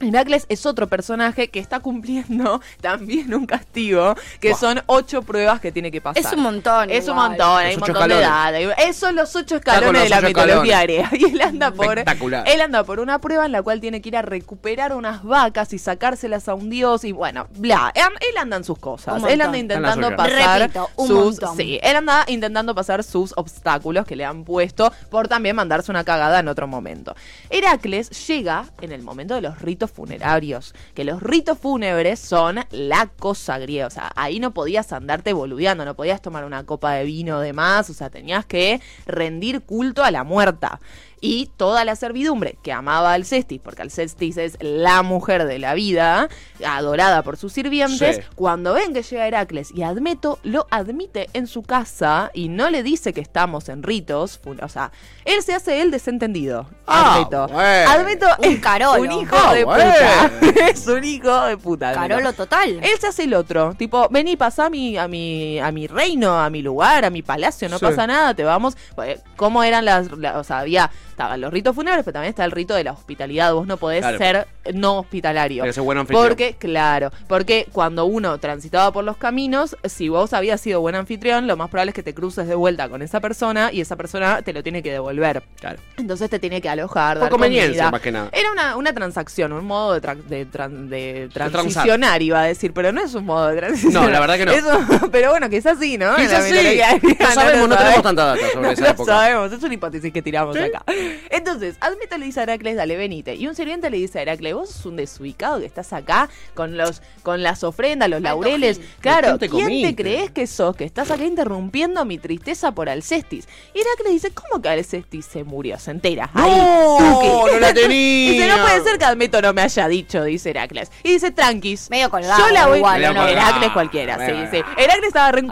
Heracles 0.00 0.46
es 0.48 0.66
otro 0.66 0.88
personaje 0.88 1.48
que 1.48 1.58
está 1.58 1.80
cumpliendo 1.80 2.60
también 2.80 3.34
un 3.34 3.46
castigo, 3.46 4.14
que 4.40 4.54
son 4.54 4.82
ocho 4.86 5.22
pruebas 5.22 5.60
que 5.60 5.72
tiene 5.72 5.90
que 5.90 6.00
pasar. 6.00 6.22
Es 6.24 6.32
un 6.32 6.42
montón. 6.42 6.90
Es 6.90 7.08
un 7.08 7.16
montón, 7.16 7.58
hay 7.58 7.74
un 7.74 7.80
montón 7.80 8.08
de 8.08 8.18
edad. 8.18 8.54
Esos 8.78 8.96
son 8.96 9.16
los 9.16 9.34
ocho 9.36 9.56
escalones 9.56 10.04
de 10.04 10.08
la 10.08 10.20
mitología 10.20 10.82
griega. 10.82 11.10
Y 11.12 11.24
él 11.32 11.40
anda 11.40 11.70
por. 11.70 11.98
Espectacular. 11.98 12.44
Él 12.46 12.60
anda 12.60 12.84
por 12.84 13.00
una 13.00 13.20
prueba 13.20 13.46
en 13.46 13.52
la 13.52 13.62
cual 13.62 13.80
tiene 13.80 14.00
que 14.00 14.08
ir 14.08 14.16
a 14.16 14.22
recuperar 14.22 14.94
unas 14.94 15.22
vacas 15.22 15.72
y 15.72 15.78
sacárselas 15.78 16.48
a 16.48 16.54
un 16.54 16.70
dios. 16.70 17.04
Y 17.04 17.12
bueno, 17.12 17.46
bla. 17.56 17.92
Él, 17.94 18.04
él 18.20 18.36
anda 18.36 18.56
en 18.56 18.64
sus 18.64 18.78
cosas. 18.78 19.22
Él 19.24 19.40
anda 19.40 19.58
intentando 19.58 20.14
pasar 20.16 20.60
Repito, 20.60 20.88
un 20.96 21.08
sus. 21.08 21.24
montón. 21.24 21.56
Sí, 21.56 21.78
él 21.82 21.96
anda 21.96 22.24
intentando 22.28 22.74
pasar 22.74 23.02
sus 23.04 23.32
obstáculos 23.36 24.06
que 24.06 24.16
le 24.16 24.24
han 24.24 24.44
puesto 24.44 24.92
por 25.10 25.28
también 25.28 25.56
mandarse 25.56 25.90
una 25.90 26.04
cagada 26.04 26.40
en 26.40 26.48
otro 26.48 26.66
momento. 26.66 27.14
Heracles 27.50 28.10
llega 28.26 28.66
en 28.80 28.92
el 28.92 29.02
momento 29.02 29.34
de 29.34 29.40
los 29.40 29.60
ritos 29.60 29.90
funerarios. 29.94 30.74
Que 30.94 31.04
los 31.04 31.22
ritos 31.22 31.58
fúnebres 31.58 32.20
son 32.20 32.60
la 32.70 33.06
cosa 33.18 33.58
griega. 33.58 33.86
O 33.86 33.90
sea, 33.90 34.12
ahí 34.16 34.40
no 34.40 34.52
podías 34.52 34.92
andarte 34.92 35.32
boludeando, 35.32 35.84
no 35.84 35.94
podías 35.94 36.20
tomar 36.20 36.44
una 36.44 36.64
copa 36.66 36.92
de 36.92 37.04
vino 37.04 37.40
de 37.40 37.52
más. 37.52 37.88
O 37.88 37.94
sea, 37.94 38.10
tenías 38.10 38.44
que 38.44 38.80
rendir 39.06 39.62
culto 39.62 40.04
a 40.04 40.10
la 40.10 40.24
muerta. 40.24 40.80
Y 41.26 41.46
toda 41.56 41.86
la 41.86 41.96
servidumbre 41.96 42.58
que 42.62 42.70
amaba 42.70 43.12
a 43.12 43.14
Alcestis, 43.14 43.58
porque 43.58 43.80
Alcestis 43.80 44.36
es 44.36 44.58
la 44.60 45.02
mujer 45.02 45.46
de 45.46 45.58
la 45.58 45.72
vida, 45.72 46.28
adorada 46.66 47.22
por 47.22 47.38
sus 47.38 47.50
sirvientes, 47.52 48.16
Sí. 48.16 48.22
cuando 48.34 48.74
ven 48.74 48.92
que 48.92 49.02
llega 49.02 49.26
Heracles 49.26 49.70
y 49.74 49.82
Admeto 49.84 50.38
lo 50.42 50.66
admite 50.70 51.30
en 51.32 51.46
su 51.46 51.62
casa 51.62 52.30
y 52.34 52.48
no 52.48 52.68
le 52.68 52.82
dice 52.82 53.14
que 53.14 53.22
estamos 53.22 53.70
en 53.70 53.82
ritos, 53.82 54.38
o 54.62 54.68
sea, 54.68 54.92
él 55.24 55.42
se 55.42 55.54
hace 55.54 55.80
el 55.80 55.90
desentendido. 55.90 56.66
Ah, 56.86 57.14
Admeto. 57.14 57.48
bueno. 57.48 57.90
Admeto 57.90 58.26
Un 58.40 58.44
es 58.44 58.60
carolo. 58.60 59.00
un 59.02 59.12
hijo 59.22 59.36
Ah, 59.36 59.54
de 59.54 59.64
bueno. 59.64 59.92
puta. 60.40 60.68
es 60.68 60.86
un 60.86 61.04
hijo 61.04 61.40
de 61.46 61.56
puta. 61.56 61.88
Admeto. 61.90 62.08
Carolo 62.08 62.32
total. 62.34 62.80
Él 62.82 62.98
se 63.00 63.06
hace 63.06 63.24
el 63.24 63.32
otro, 63.32 63.74
tipo, 63.78 64.08
vení, 64.10 64.36
pasá 64.36 64.66
a 64.66 64.70
mi, 64.70 64.98
a 64.98 65.08
mi, 65.08 65.58
a 65.58 65.72
mi 65.72 65.86
reino, 65.86 66.38
a 66.38 66.50
mi 66.50 66.60
lugar, 66.60 67.06
a 67.06 67.10
mi 67.10 67.22
palacio, 67.22 67.70
no 67.70 67.78
Sí. 67.78 67.84
pasa 67.86 68.06
nada, 68.06 68.34
te 68.34 68.44
vamos. 68.44 68.76
Pues, 68.94 69.20
¿Cómo 69.36 69.62
eran 69.62 69.86
las, 69.86 70.10
la- 70.18 70.38
o 70.38 70.44
sea, 70.44 70.58
había, 70.60 70.90
estaban 71.14 71.40
los 71.40 71.52
ritos 71.52 71.74
fúnebres, 71.74 72.04
pero 72.04 72.12
también 72.12 72.30
está 72.30 72.44
el 72.44 72.50
rito 72.50 72.74
de 72.74 72.84
la 72.84 72.92
hospitalidad, 72.92 73.54
vos 73.54 73.66
no 73.66 73.76
podés 73.76 74.00
Claro. 74.00 74.18
ser 74.18 74.46
no 74.72 74.98
hospitalario. 75.00 75.70
Ser 75.72 75.82
buen 75.82 75.98
anfitrión. 75.98 76.26
Porque, 76.28 76.54
claro, 76.58 77.10
porque 77.28 77.66
cuando 77.72 78.04
uno 78.06 78.38
transitaba 78.38 78.92
por 78.92 79.04
los 79.04 79.16
caminos, 79.16 79.76
si 79.84 80.08
vos 80.08 80.32
habías 80.32 80.60
sido 80.60 80.80
buen 80.80 80.94
anfitrión, 80.94 81.46
lo 81.46 81.56
más 81.56 81.68
probable 81.70 81.90
es 81.90 81.94
que 81.94 82.02
te 82.02 82.14
cruces 82.14 82.46
de 82.46 82.54
vuelta 82.54 82.88
con 82.88 83.02
esa 83.02 83.20
persona 83.20 83.70
y 83.72 83.80
esa 83.80 83.96
persona 83.96 84.42
te 84.42 84.52
lo 84.52 84.62
tiene 84.62 84.82
que 84.82 84.92
devolver. 84.92 85.42
Claro. 85.60 85.78
Entonces 85.96 86.30
te 86.30 86.38
tiene 86.38 86.60
que 86.60 86.68
alojar, 86.68 87.16
Por 87.16 87.22
dar 87.22 87.30
conveniencia, 87.30 87.70
comida. 87.84 87.90
más 87.90 88.00
que 88.00 88.12
nada. 88.12 88.28
Era 88.32 88.50
una, 88.52 88.76
una 88.76 88.92
transacción, 88.92 89.52
un 89.52 89.64
modo 89.66 89.94
de, 89.94 90.00
tra- 90.02 90.16
de, 90.22 90.46
tran- 90.48 90.88
de 90.88 91.28
transar. 91.32 91.60
transicionar, 91.62 92.22
iba 92.22 92.40
a 92.40 92.44
decir, 92.44 92.72
pero 92.72 92.92
no 92.92 93.02
es 93.02 93.14
un 93.14 93.24
modo 93.26 93.48
de 93.48 93.56
transicionar. 93.58 94.04
No, 94.04 94.10
la 94.10 94.20
verdad 94.20 94.36
que 94.36 94.46
no. 94.46 94.52
Eso- 94.52 95.08
pero 95.12 95.30
bueno, 95.30 95.48
quizás 95.50 95.78
sí, 95.78 95.98
¿no? 95.98 96.14
Quizás 96.16 96.44
sí. 96.44 96.80
No 97.20 97.30
sabemos, 97.32 97.68
no 97.68 97.76
tenemos 97.76 98.02
tanta 98.02 98.24
data 98.26 98.40
sobre 98.52 98.62
No 98.66 98.70
esa 98.72 98.90
época. 98.90 99.12
sabemos, 99.12 99.52
es 99.52 99.62
una 99.62 99.74
hipótesis 99.74 100.12
que 100.12 100.22
tiramos 100.22 100.56
¿Sí? 100.56 100.62
acá. 100.62 100.82
Entonces, 101.30 101.76
Admeto 101.80 102.18
le 102.18 102.26
dice 102.26 102.40
a 102.40 102.42
Heracles, 102.44 102.76
dale, 102.76 102.96
venite. 102.96 103.34
Y 103.34 103.46
un 103.46 103.54
sirviente 103.54 103.90
le 103.90 103.96
dice 103.96 104.18
a 104.18 104.22
Heracles, 104.22 104.53
vos 104.54 104.70
sos 104.70 104.86
un 104.86 104.96
desubicado 104.96 105.60
que 105.60 105.66
estás 105.66 105.92
acá 105.92 106.28
con 106.54 106.76
los 106.76 107.02
con 107.22 107.42
las 107.42 107.64
ofrendas, 107.64 108.08
los 108.08 108.20
laureles. 108.20 108.80
Claro, 109.00 109.38
¿Quién 109.38 109.82
te 109.82 109.94
crees 109.94 110.30
que 110.30 110.46
sos? 110.46 110.76
Que 110.76 110.84
estás 110.84 111.10
acá 111.10 111.24
interrumpiendo 111.24 112.04
mi 112.04 112.18
tristeza 112.18 112.72
por 112.72 112.88
Alcestis. 112.88 113.48
Y 113.74 113.80
Heracles 113.80 114.12
dice, 114.12 114.30
¿cómo 114.32 114.60
que 114.60 114.68
Alcestis 114.68 115.26
se 115.26 115.44
murió? 115.44 115.78
Se 115.78 115.90
entera. 115.90 116.30
¡No! 116.34 116.98
¡No 116.98 117.58
la 117.58 117.72
tenía! 117.74 118.32
Dice, 118.32 118.48
no 118.48 118.62
puede 118.62 118.82
ser 118.82 118.98
que 118.98 119.04
Admeto 119.04 119.40
no 119.40 119.52
me 119.52 119.62
haya 119.62 119.88
dicho, 119.88 120.22
dice 120.24 120.50
Heracles. 120.50 120.90
Y 121.02 121.12
dice, 121.12 121.30
tranquis. 121.30 121.90
Medio 121.90 122.10
colgado, 122.10 122.46
Yo 122.46 122.52
la 122.52 122.66
voy 122.66 122.78
igual, 122.78 123.14
no. 123.14 123.26
Heracles 123.26 123.70
cualquiera, 123.72 124.18
sí, 124.26 124.32
sí. 124.50 124.62
Heracles 124.76 125.08
estaba 125.08 125.32
re 125.32 125.44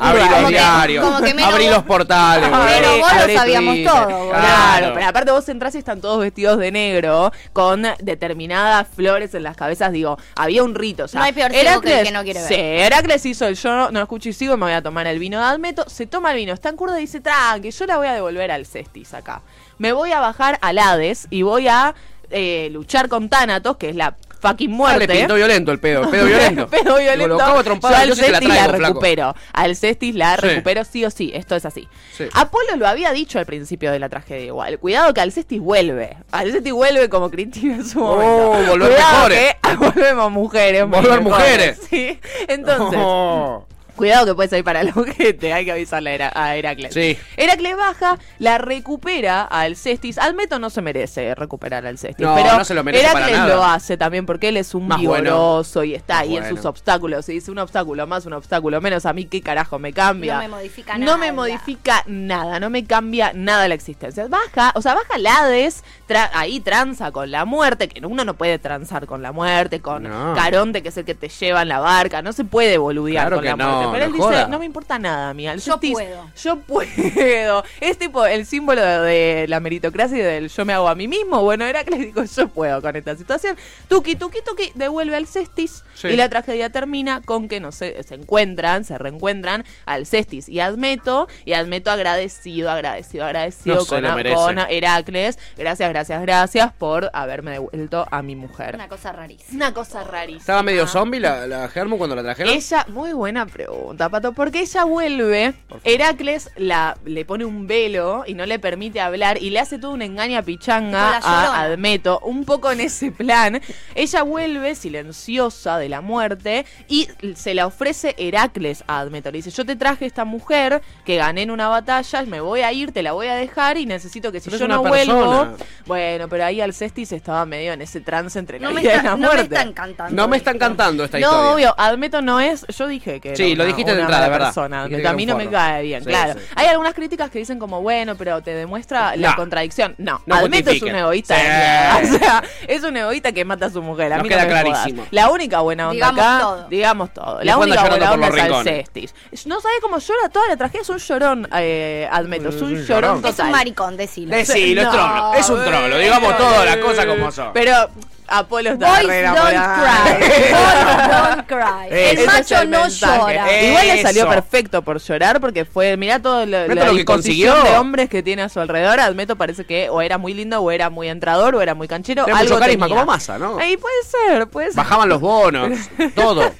Abrí 1.42 1.68
los 1.68 1.82
portales. 1.84 2.48
Pero 2.48 2.98
vos 2.98 3.12
lo 3.26 3.34
sabíamos 3.34 3.76
todo. 3.84 4.30
Claro, 4.30 4.92
pero 4.94 5.06
aparte 5.06 5.30
vos 5.30 5.48
entrás 5.48 5.74
y 5.74 5.78
están 5.78 6.00
todos 6.00 6.20
vestidos 6.20 6.58
de 6.58 6.72
negro 6.72 7.32
con 7.52 7.86
determinadas 8.00 8.88
flores 8.92 9.34
en 9.34 9.42
las 9.42 9.56
cabezas. 9.56 9.92
Digo, 9.92 10.18
había 10.36 10.62
un 10.62 10.74
rito. 10.74 11.04
O 11.04 11.08
sea, 11.08 11.20
No 11.20 11.24
hay 11.26 11.32
peor 11.32 11.52
ciego 11.52 11.80
que 11.80 12.00
el 12.00 12.06
que 12.06 12.12
no 12.12 12.22
quiere 12.22 12.40
ver. 12.40 12.48
Sí, 12.48 12.54
Heracles 12.58 13.26
hizo 13.26 13.46
el 13.46 13.56
yo 13.56 13.90
no 13.90 14.00
escucho 14.00 14.28
y 14.28 14.32
sigo 14.32 14.56
me 14.56 14.66
voy 14.66 14.74
a 14.74 14.82
tomar 14.82 15.06
el 15.06 15.18
vino 15.18 15.38
de 15.38 15.44
Admeto. 15.44 15.88
Se 15.88 16.06
toma 16.06 16.30
el 16.32 16.36
vino, 16.36 16.52
está 16.52 16.68
en 16.68 16.76
curda 16.76 16.98
y 16.98 17.02
dice, 17.02 17.20
tranqui, 17.20 17.70
yo 17.70 17.86
la 17.86 17.96
voy 17.96 18.06
a 18.06 18.14
devolver 18.14 18.50
al 18.50 18.66
Cestis 18.66 19.14
acá. 19.14 19.42
Me 19.78 19.92
voy 19.92 20.12
a 20.12 20.20
bajar 20.20 20.58
al 20.60 20.78
Hades 20.78 21.26
y 21.30 21.42
voy 21.42 21.68
a 21.68 21.94
eh, 22.30 22.68
luchar 22.72 23.08
con 23.08 23.28
Thanatos, 23.28 23.76
que 23.76 23.90
es 23.90 23.96
la 23.96 24.16
fucking 24.42 24.70
Ah, 24.72 24.76
muerte. 24.76 25.06
le 25.06 25.14
pintó 25.20 25.34
violento 25.36 25.72
el 25.72 25.78
pedo, 25.78 26.02
el 26.02 26.08
pedo 26.10 26.26
violento. 26.26 26.66
Pedo 26.68 26.98
violento. 26.98 27.62
Trompar, 27.64 28.06
Yo 28.08 28.14
yo 28.14 28.26
al 28.26 28.32
la 28.32 28.38
Cestis 28.40 28.48
la, 28.48 28.64
flaco. 28.64 28.78
recupero. 28.88 29.34
Al 29.52 29.76
Cestis 29.76 30.14
la 30.14 30.34
Sí. 30.36 30.40
recupero 30.42 30.84
sí 30.84 31.04
o 31.04 31.10
sí. 31.10 31.30
Esto 31.34 31.54
es 31.56 31.64
así. 31.64 31.88
Sí. 32.16 32.24
Apolo 32.34 32.76
lo 32.76 32.86
había 32.88 33.12
dicho 33.12 33.38
al 33.38 33.46
principio 33.46 33.90
de 33.92 33.98
la 34.00 34.08
tragedia 34.08 34.44
igual. 34.46 34.78
Cuidado 34.80 35.14
que 35.14 35.20
Alcestis 35.20 35.60
vuelve. 35.60 36.16
Alcestis 36.32 36.72
vuelve 36.72 37.08
como 37.08 37.30
Cristina 37.30 37.76
en 37.76 37.84
su 37.88 38.02
Oh, 38.04 38.16
momento. 38.16 38.70
volver 38.72 38.88
Cuidado 38.92 39.12
mejores. 39.28 39.54
que 39.62 39.76
volvemos 39.76 40.32
mujeres. 40.32 40.82
Volver 40.88 41.22
mejores. 41.22 41.22
mujeres. 41.22 41.80
Sí. 41.88 42.18
Entonces, 42.48 42.98
Oh. 43.00 43.66
Cuidado 44.02 44.26
que 44.26 44.34
puede 44.34 44.48
salir 44.48 44.64
para 44.64 44.80
el 44.80 44.88
ojete, 44.96 45.52
hay 45.52 45.64
que 45.64 45.70
avisarle 45.70 46.10
a, 46.10 46.14
Hera- 46.14 46.32
a 46.34 46.56
Heracles. 46.56 46.92
Sí. 46.92 47.16
Heracles 47.36 47.76
baja, 47.76 48.18
la 48.40 48.58
recupera 48.58 49.42
al 49.44 49.76
Cestis. 49.76 50.18
Almeto 50.18 50.58
no 50.58 50.70
se 50.70 50.82
merece 50.82 51.36
recuperar 51.36 51.86
al 51.86 51.98
Cestis, 51.98 52.26
No, 52.26 52.34
pero 52.34 52.58
no 52.58 52.64
se 52.64 52.74
lo 52.74 52.82
merece 52.82 53.04
para 53.04 53.18
Heracles 53.28 53.38
nada. 53.38 53.54
lo 53.54 53.64
hace 53.64 53.96
también 53.96 54.26
porque 54.26 54.48
él 54.48 54.56
es 54.56 54.74
un 54.74 54.88
Más 54.88 55.00
bueno. 55.00 55.62
y 55.84 55.94
está 55.94 56.14
Más 56.14 56.22
ahí 56.24 56.36
en 56.36 56.48
sus 56.48 56.64
obstáculos. 56.64 57.28
Y 57.28 57.34
dice 57.34 57.52
un 57.52 57.60
obstáculo 57.60 58.04
más, 58.08 58.26
un 58.26 58.32
obstáculo 58.32 58.80
menos, 58.80 59.06
a 59.06 59.12
mí 59.12 59.26
qué 59.26 59.40
carajo 59.40 59.78
me 59.78 59.92
cambia. 59.92 60.34
No 60.34 60.40
me 60.40 60.48
modifica 60.48 60.98
No 60.98 61.04
nada. 61.06 61.16
me 61.18 61.30
modifica 61.32 62.02
nada, 62.08 62.58
no 62.58 62.70
me 62.70 62.84
cambia 62.84 63.30
nada 63.34 63.68
la 63.68 63.74
existencia. 63.74 64.26
Baja, 64.26 64.72
o 64.74 64.82
sea, 64.82 64.94
baja 64.94 65.14
el 65.14 65.26
Hades, 65.28 65.84
tra- 66.08 66.30
ahí 66.34 66.58
tranza 66.58 67.12
con 67.12 67.30
la 67.30 67.44
muerte, 67.44 67.88
que 67.88 68.04
uno 68.04 68.24
no 68.24 68.34
puede 68.34 68.58
transar 68.58 69.06
con 69.06 69.22
la 69.22 69.30
muerte, 69.30 69.80
con 69.80 70.02
No. 70.02 70.34
Caronte, 70.34 70.82
que 70.82 70.88
es 70.88 70.96
el 70.96 71.04
que 71.04 71.14
te 71.14 71.28
lleva 71.28 71.62
en 71.62 71.68
la 71.68 71.78
barca, 71.78 72.20
no 72.20 72.32
se 72.32 72.44
puede 72.44 72.78
boludear 72.78 73.28
Claro 73.28 73.36
con 73.36 73.42
que 73.44 73.48
la 73.50 73.56
muerte. 73.56 73.84
no, 73.84 73.91
Pero 73.92 74.04
él 74.04 74.10
no 74.10 74.16
dice, 74.16 74.26
joda. 74.26 74.48
no 74.48 74.58
me 74.58 74.64
importa 74.64 74.98
nada, 74.98 75.30
a 75.30 75.34
mí. 75.34 75.46
Al 75.46 75.60
Yo 75.60 75.78
puedo. 75.78 76.30
Yo 76.42 76.56
puedo. 76.60 77.64
Es 77.80 77.98
tipo 77.98 78.24
el 78.26 78.46
símbolo 78.46 78.80
de 78.82 79.46
la 79.48 79.60
meritocracia 79.60 80.18
y 80.18 80.22
del 80.22 80.48
yo 80.48 80.64
me 80.64 80.72
hago 80.72 80.88
a 80.88 80.94
mí 80.94 81.08
mismo. 81.08 81.42
Bueno, 81.42 81.64
era 81.64 81.84
que 81.84 81.96
digo, 81.96 82.24
yo 82.24 82.48
puedo 82.48 82.80
con 82.80 82.96
esta 82.96 83.16
situación. 83.16 83.56
Tuki, 83.88 84.16
tuki, 84.16 84.38
tuki, 84.44 84.72
devuelve 84.74 85.16
al 85.16 85.26
Cestis. 85.26 85.84
Sí. 85.94 86.08
Y 86.08 86.16
la 86.16 86.28
tragedia 86.28 86.70
termina 86.70 87.20
con 87.22 87.48
que 87.48 87.60
no 87.60 87.72
se, 87.72 88.02
se 88.02 88.14
encuentran, 88.14 88.84
se 88.84 88.98
reencuentran 88.98 89.64
al 89.86 90.06
Cestis 90.06 90.48
y 90.48 90.60
Admeto. 90.60 91.28
Y 91.44 91.52
Admeto 91.52 91.90
agradecido, 91.90 92.70
agradecido, 92.70 93.24
agradecido 93.24 93.76
No 93.76 93.86
con, 93.86 94.02
con 94.34 94.58
Heracles. 94.58 95.38
Gracias, 95.56 95.88
gracias, 95.88 96.22
gracias 96.22 96.72
por 96.72 97.10
haberme 97.12 97.52
devuelto 97.52 98.06
a 98.10 98.22
mi 98.22 98.36
mujer. 98.36 98.74
Una 98.74 98.88
cosa 98.88 99.12
rarísima. 99.12 99.56
Una 99.56 99.74
cosa 99.74 100.04
rarísima. 100.04 100.40
¿Estaba 100.40 100.62
medio 100.62 100.86
zombie 100.86 101.20
la, 101.20 101.46
la 101.46 101.68
Germu 101.68 101.98
cuando 101.98 102.16
la 102.16 102.22
trajeron? 102.22 102.52
Ella, 102.52 102.86
muy 102.88 103.12
buena 103.12 103.46
pregunta. 103.46 103.71
Pregunta, 103.72 104.08
Pato, 104.08 104.32
porque 104.32 104.60
ella 104.60 104.84
vuelve, 104.84 105.54
Heracles 105.84 106.50
la, 106.56 106.96
le 107.04 107.24
pone 107.24 107.44
un 107.44 107.66
velo 107.66 108.24
y 108.26 108.34
no 108.34 108.46
le 108.46 108.58
permite 108.58 109.00
hablar 109.00 109.40
y 109.42 109.50
le 109.50 109.60
hace 109.60 109.78
todo 109.78 109.92
un 109.92 110.02
engaño 110.02 110.38
a 110.38 110.42
pichanga 110.42 111.18
a 111.22 111.62
Admeto, 111.62 112.20
un 112.20 112.44
poco 112.44 112.70
en 112.70 112.80
ese 112.80 113.10
plan. 113.10 113.60
Ella 113.94 114.22
vuelve 114.22 114.74
silenciosa 114.74 115.78
de 115.78 115.88
la 115.88 116.00
muerte 116.00 116.66
y 116.88 117.08
se 117.34 117.54
la 117.54 117.66
ofrece 117.66 118.14
Heracles 118.18 118.84
a 118.86 119.00
Admeto. 119.00 119.30
Le 119.30 119.38
dice, 119.38 119.50
yo 119.50 119.64
te 119.64 119.76
traje 119.76 120.06
esta 120.06 120.24
mujer 120.24 120.82
que 121.04 121.16
gané 121.16 121.42
en 121.42 121.50
una 121.50 121.68
batalla, 121.68 122.22
me 122.22 122.40
voy 122.40 122.60
a 122.60 122.72
ir, 122.72 122.92
te 122.92 123.02
la 123.02 123.12
voy 123.12 123.26
a 123.28 123.34
dejar 123.34 123.78
y 123.78 123.86
necesito 123.86 124.32
que 124.32 124.40
si 124.40 124.50
Pero 124.50 124.60
yo 124.60 124.68
no 124.68 124.82
persona. 124.82 125.14
vuelvo... 125.18 125.56
Bueno, 125.86 126.28
pero 126.28 126.44
ahí 126.44 126.60
Alcestis 126.60 127.12
estaba 127.12 127.44
medio 127.46 127.72
en 127.72 127.82
ese 127.82 128.00
trance 128.00 128.38
entre 128.38 128.60
la 128.60 128.68
No 128.70 128.74
vida 128.76 128.94
y 128.94 128.96
la 128.98 129.02
no 129.02 129.16
me 129.16 129.26
muerte. 129.26 129.42
está 129.54 129.62
encantando. 129.62 130.14
No 130.14 130.28
me 130.28 130.36
está 130.36 130.50
esto. 130.50 130.64
encantando 130.64 131.04
esta 131.04 131.18
No, 131.18 131.26
historia. 131.26 131.52
obvio, 131.54 131.74
Admeto 131.78 132.22
no 132.22 132.40
es. 132.40 132.64
Yo 132.76 132.86
dije 132.86 133.20
que. 133.20 133.34
Sí, 133.36 133.54
lo 133.62 133.68
una- 133.68 133.76
dijiste 133.76 133.90
de 133.92 133.96
una 133.98 134.02
entrada, 134.02 134.22
mala 134.22 134.32
¿verdad? 134.32 134.46
persona. 134.48 134.82
A 135.10 135.12
mí 135.14 135.26
no 135.26 135.36
me 135.36 135.48
cae 135.48 135.82
bien, 135.82 136.02
Sí, 136.02 136.08
claro. 136.08 136.34
sí. 136.34 136.40
Hay 136.56 136.66
algunas 136.66 136.94
críticas 136.94 137.30
que 137.30 137.38
dicen 137.38 137.58
como, 137.58 137.80
bueno, 137.82 138.14
pero 138.16 138.42
te 138.42 138.54
demuestra 138.54 139.16
la 139.16 139.30
No. 139.30 139.36
contradicción. 139.36 139.94
No, 139.98 140.22
No 140.26 140.34
Admeto 140.36 140.70
es 140.70 140.82
un 140.82 140.88
justifiquen. 140.88 140.96
egoísta 140.96 141.36
Sí. 141.36 141.42
de 141.42 141.48
mierda. 141.52 141.98
O 142.02 142.18
sea, 142.18 142.44
es 142.68 142.82
un 142.84 142.96
egoísta 142.96 143.32
que 143.32 143.44
mata 143.44 143.66
a 143.66 143.70
su 143.70 143.82
mujer. 143.82 144.12
A 144.12 144.16
Nos 144.16 144.22
mí 144.24 144.28
queda 144.28 144.42
no 144.44 144.48
me 144.48 144.60
jodas. 144.60 144.72
clarísimo. 144.78 145.06
La 145.10 145.30
única 145.30 145.60
buena 145.60 145.84
onda 145.88 145.94
Digamos 145.94 146.20
acá, 146.24 146.38
todo. 146.40 146.68
digamos 146.68 147.14
todo. 147.14 147.34
La 147.34 147.38
después 147.38 147.52
anda 147.52 147.62
única 147.62 147.82
llorando 147.82 147.88
buena 147.88 148.06
por 148.08 148.14
onda 148.14 148.26
los 148.28 148.36
es 148.36 148.44
rincones. 148.44 148.78
Alcestis. 148.88 149.46
No 149.46 149.60
sabe 149.60 149.74
cómo 149.80 149.98
llora 149.98 150.28
toda 150.28 150.48
la 150.48 150.56
tragedia. 150.56 150.82
Es 150.82 150.88
un 150.90 150.98
llorón, 150.98 151.48
eh, 151.56 152.08
Admeto. 152.10 152.48
Es 152.50 152.60
un 152.62 152.76
llorón. 152.84 153.22
Es 153.24 153.38
un 153.38 153.50
maricón, 153.50 153.96
decilo. 153.96 154.34
Decí- 154.36 154.52
Sí, 154.52 154.74
lo 154.74 154.82
es 154.82 154.90
trolo, 154.90 155.34
es 155.34 155.48
un 155.50 155.64
trolo, 155.64 155.98
digamos 155.98 156.36
todas 156.36 156.64
las 156.64 156.76
cosas 156.78 157.06
como 157.06 157.30
son. 157.32 157.52
Pero 157.52 157.88
Apolo 158.32 158.70
está 158.70 158.88
Boys 158.88 159.06
don't 159.06 159.36
cry. 159.36 160.18
Boys 160.52 161.08
don't 161.08 161.46
cry. 161.46 161.88
El 161.90 162.18
es 162.18 162.26
macho 162.26 162.58
el 162.62 162.70
no 162.70 162.82
mensaje. 162.82 163.18
llora. 163.18 163.50
Eh, 163.52 163.68
Igual 163.68 163.86
le 163.88 164.02
salió 164.02 164.28
perfecto 164.28 164.82
por 164.82 164.98
llorar 165.00 165.40
porque 165.40 165.64
fue, 165.64 165.96
mirá 165.96 166.20
todo 166.20 166.46
lo, 166.46 166.66
la 166.66 166.66
lo 166.66 166.92
que 166.92 166.98
disposición 166.98 167.04
consiguió. 167.04 167.62
de 167.62 167.78
hombres 167.78 168.08
que 168.08 168.22
tiene 168.22 168.42
a 168.42 168.48
su 168.48 168.60
alrededor. 168.60 169.00
Admeto 169.00 169.36
parece 169.36 169.64
que 169.64 169.90
o 169.90 170.00
era 170.00 170.18
muy 170.18 170.34
lindo 170.34 170.60
o 170.60 170.70
era 170.70 170.88
muy 170.90 171.08
entrador 171.08 171.54
o 171.54 171.60
era 171.62 171.74
muy 171.74 171.88
canchero. 171.88 172.24
Tiene 172.24 172.38
algo 172.40 172.54
mucho 172.54 172.60
carisma, 172.60 172.86
tenía. 172.86 173.00
como 173.02 173.12
Massa, 173.12 173.38
¿no? 173.38 173.58
Ahí 173.58 173.76
puede 173.76 173.94
ser, 174.04 174.46
puede 174.48 174.68
ser. 174.68 174.76
Bajaban 174.76 175.08
los 175.08 175.20
bonos, 175.20 175.78
todo. 176.14 176.50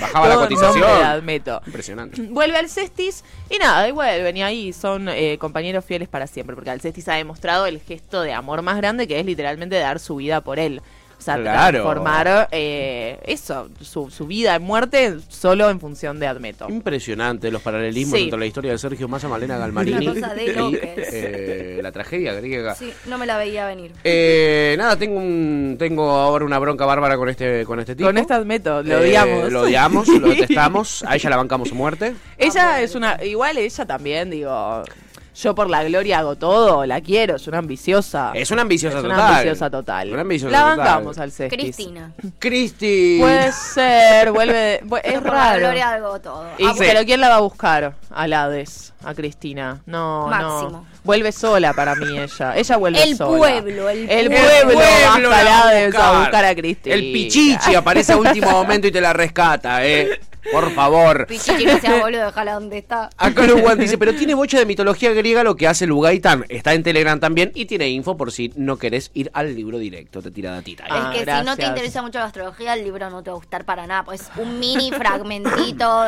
Bajaba 0.00 0.28
la 0.28 0.34
nombre 0.34 0.56
cotización. 0.56 1.04
Admeto. 1.04 1.60
Impresionante. 1.66 2.22
Vuelve 2.22 2.56
al 2.58 2.68
Cestis 2.68 3.24
y 3.48 3.58
nada, 3.58 3.86
y 3.88 3.92
vuelven 3.92 4.36
y 4.36 4.42
ahí 4.42 4.72
son 4.72 5.08
eh, 5.08 5.36
compañeros 5.38 5.84
fieles 5.84 6.08
para 6.08 6.26
siempre, 6.26 6.54
porque 6.54 6.70
Alcestis 6.70 7.08
ha 7.08 7.14
demostrado 7.14 7.66
el 7.66 7.80
gesto 7.80 8.22
de 8.22 8.32
amor 8.32 8.62
más 8.62 8.76
grande 8.76 9.06
que 9.08 9.18
es 9.20 9.26
literalmente 9.26 9.78
dar 9.78 9.98
su 10.00 10.16
vida 10.16 10.40
por 10.40 10.58
él. 10.58 10.80
O 11.20 11.22
sea, 11.22 11.36
Claro. 11.36 11.82
transformar 11.82 12.48
eh, 12.50 13.18
eso, 13.26 13.68
su, 13.82 14.08
su 14.08 14.26
vida 14.26 14.54
en 14.54 14.62
muerte 14.62 15.16
solo 15.28 15.68
en 15.68 15.78
función 15.78 16.18
de 16.18 16.26
Admeto. 16.26 16.66
Impresionante 16.70 17.50
los 17.50 17.60
paralelismos 17.60 18.16
Sí. 18.18 18.24
entre 18.24 18.38
la 18.40 18.46
historia 18.46 18.72
de 18.72 18.78
Sergio 18.78 19.06
Massa, 19.06 19.28
Malena 19.28 19.58
Galmarini 19.58 20.06
Una 20.08 20.14
cosa 20.20 20.34
de 20.34 20.44
y 20.70 20.78
eh, 20.82 21.80
la 21.82 21.92
tragedia 21.92 22.32
griega. 22.32 22.74
Sí, 22.74 22.90
no 23.06 23.18
me 23.18 23.26
la 23.26 23.36
veía 23.36 23.66
venir. 23.66 23.92
Eh, 24.02 24.74
nada, 24.78 24.96
tengo 24.96 25.18
un, 25.18 25.76
tengo 25.78 26.10
ahora 26.10 26.46
una 26.46 26.58
bronca 26.58 26.86
bárbara 26.86 27.18
con 27.18 27.28
este 27.28 27.64
con 27.66 27.78
este 27.80 27.94
tipo. 27.94 28.08
Con 28.08 28.16
este 28.16 28.32
Admeto, 28.32 28.82
lo 28.82 28.94
Eh, 28.94 28.96
odiamos. 29.02 29.52
Lo 29.52 29.60
odiamos, 29.60 30.08
lo 30.08 30.28
detestamos. 30.30 31.04
A 31.06 31.16
ella 31.16 31.28
la 31.30 31.36
bancamos 31.36 31.70
a 31.70 31.74
muerte. 31.74 32.14
Ella 32.38 32.80
es 32.80 32.94
una, 32.94 33.22
igual 33.22 33.58
ella 33.58 33.84
también, 33.84 34.30
digo, 34.30 34.82
yo 35.42 35.54
por 35.54 35.70
la 35.70 35.82
gloria 35.84 36.18
hago 36.20 36.36
todo, 36.36 36.84
la 36.86 37.00
quiero, 37.00 37.36
es 37.36 37.46
una 37.46 37.58
ambiciosa. 37.58 38.32
Es 38.34 38.50
una 38.50 38.62
ambiciosa 38.62 38.98
Es 38.98 39.04
una 39.04 39.14
total. 39.16 39.30
ambiciosa 39.32 39.70
total. 39.70 40.12
Una 40.12 40.20
ambiciosa 40.22 40.52
la 40.52 40.60
total. 40.62 40.76
bancamos 40.78 41.18
al 41.18 41.32
Cestis. 41.32 41.58
Cristina. 41.60 42.12
Cristi. 42.38 43.18
Puede 43.20 43.52
ser, 43.52 44.32
vuelve, 44.32 44.54
de- 44.54 44.80
bu- 44.84 45.00
es 45.02 45.14
por 45.14 45.24
la 45.24 45.30
raro. 45.32 45.58
gloria 45.60 45.90
hago 45.94 46.20
todo. 46.20 46.46
Y, 46.58 46.66
Ah, 46.66 46.74
Pero 46.78 47.04
¿quién 47.04 47.20
la 47.20 47.28
va 47.28 47.36
a 47.36 47.40
buscar? 47.40 47.94
A 48.10 48.22
Hades, 48.24 48.92
a 49.04 49.14
Cristina. 49.14 49.80
No, 49.86 50.26
Máximo. 50.28 50.70
no. 50.70 50.86
Vuelve 51.04 51.32
sola 51.32 51.72
para 51.72 51.94
mí 51.94 52.18
ella. 52.18 52.56
Ella 52.56 52.76
vuelve 52.76 53.02
El 53.02 53.16
sola. 53.16 53.38
pueblo, 53.38 53.88
el 53.88 54.06
pueblo. 54.28 54.74
pueblo. 54.74 54.80
la 54.80 55.06
hasta 55.06 55.18
el 55.18 55.26
va 55.30 55.36
a 55.36 55.62
Hades 55.68 55.94
a 55.94 56.18
buscar 56.20 56.44
a 56.44 56.54
Cristina. 56.54 56.94
El 56.94 57.00
Pichichi 57.12 57.74
aparece 57.74 58.12
a 58.12 58.16
último 58.18 58.50
momento 58.50 58.86
y 58.88 58.92
te 58.92 59.00
la 59.00 59.12
rescata, 59.12 59.84
eh. 59.86 60.20
Por 60.52 60.70
favor. 60.72 61.26
Pichichi, 61.26 61.64
no 61.64 61.78
seas 61.78 62.00
boludo, 62.00 62.26
déjala 62.26 62.54
donde 62.54 62.78
está. 62.78 63.10
Acá 63.16 63.46
dice, 63.76 63.98
pero 63.98 64.14
tiene 64.14 64.34
bocha 64.34 64.58
de 64.58 64.66
mitología 64.66 65.12
griega 65.12 65.44
lo 65.44 65.56
que 65.56 65.66
hace 65.66 65.86
Lugaitán. 65.86 66.44
Está 66.48 66.74
en 66.74 66.82
Telegram 66.82 67.18
también 67.20 67.52
y 67.54 67.66
tiene 67.66 67.88
info 67.88 68.16
por 68.16 68.32
si 68.32 68.52
no 68.56 68.76
querés 68.76 69.10
ir 69.14 69.30
al 69.34 69.54
libro 69.54 69.78
directo. 69.78 70.22
Te 70.22 70.30
tira 70.30 70.52
datita. 70.52 70.84
Ah, 70.88 71.12
es 71.14 71.24
que 71.24 71.30
si 71.30 71.44
no 71.44 71.56
te 71.56 71.66
interesa 71.66 72.02
mucho 72.02 72.18
la 72.18 72.26
astrología, 72.26 72.74
el 72.74 72.84
libro 72.84 73.10
no 73.10 73.22
te 73.22 73.30
va 73.30 73.36
a 73.36 73.38
gustar 73.38 73.64
para 73.64 73.86
nada. 73.86 74.04
Pues 74.04 74.22
es 74.22 74.30
un 74.36 74.58
mini 74.58 74.90
fragmentito. 74.96 76.04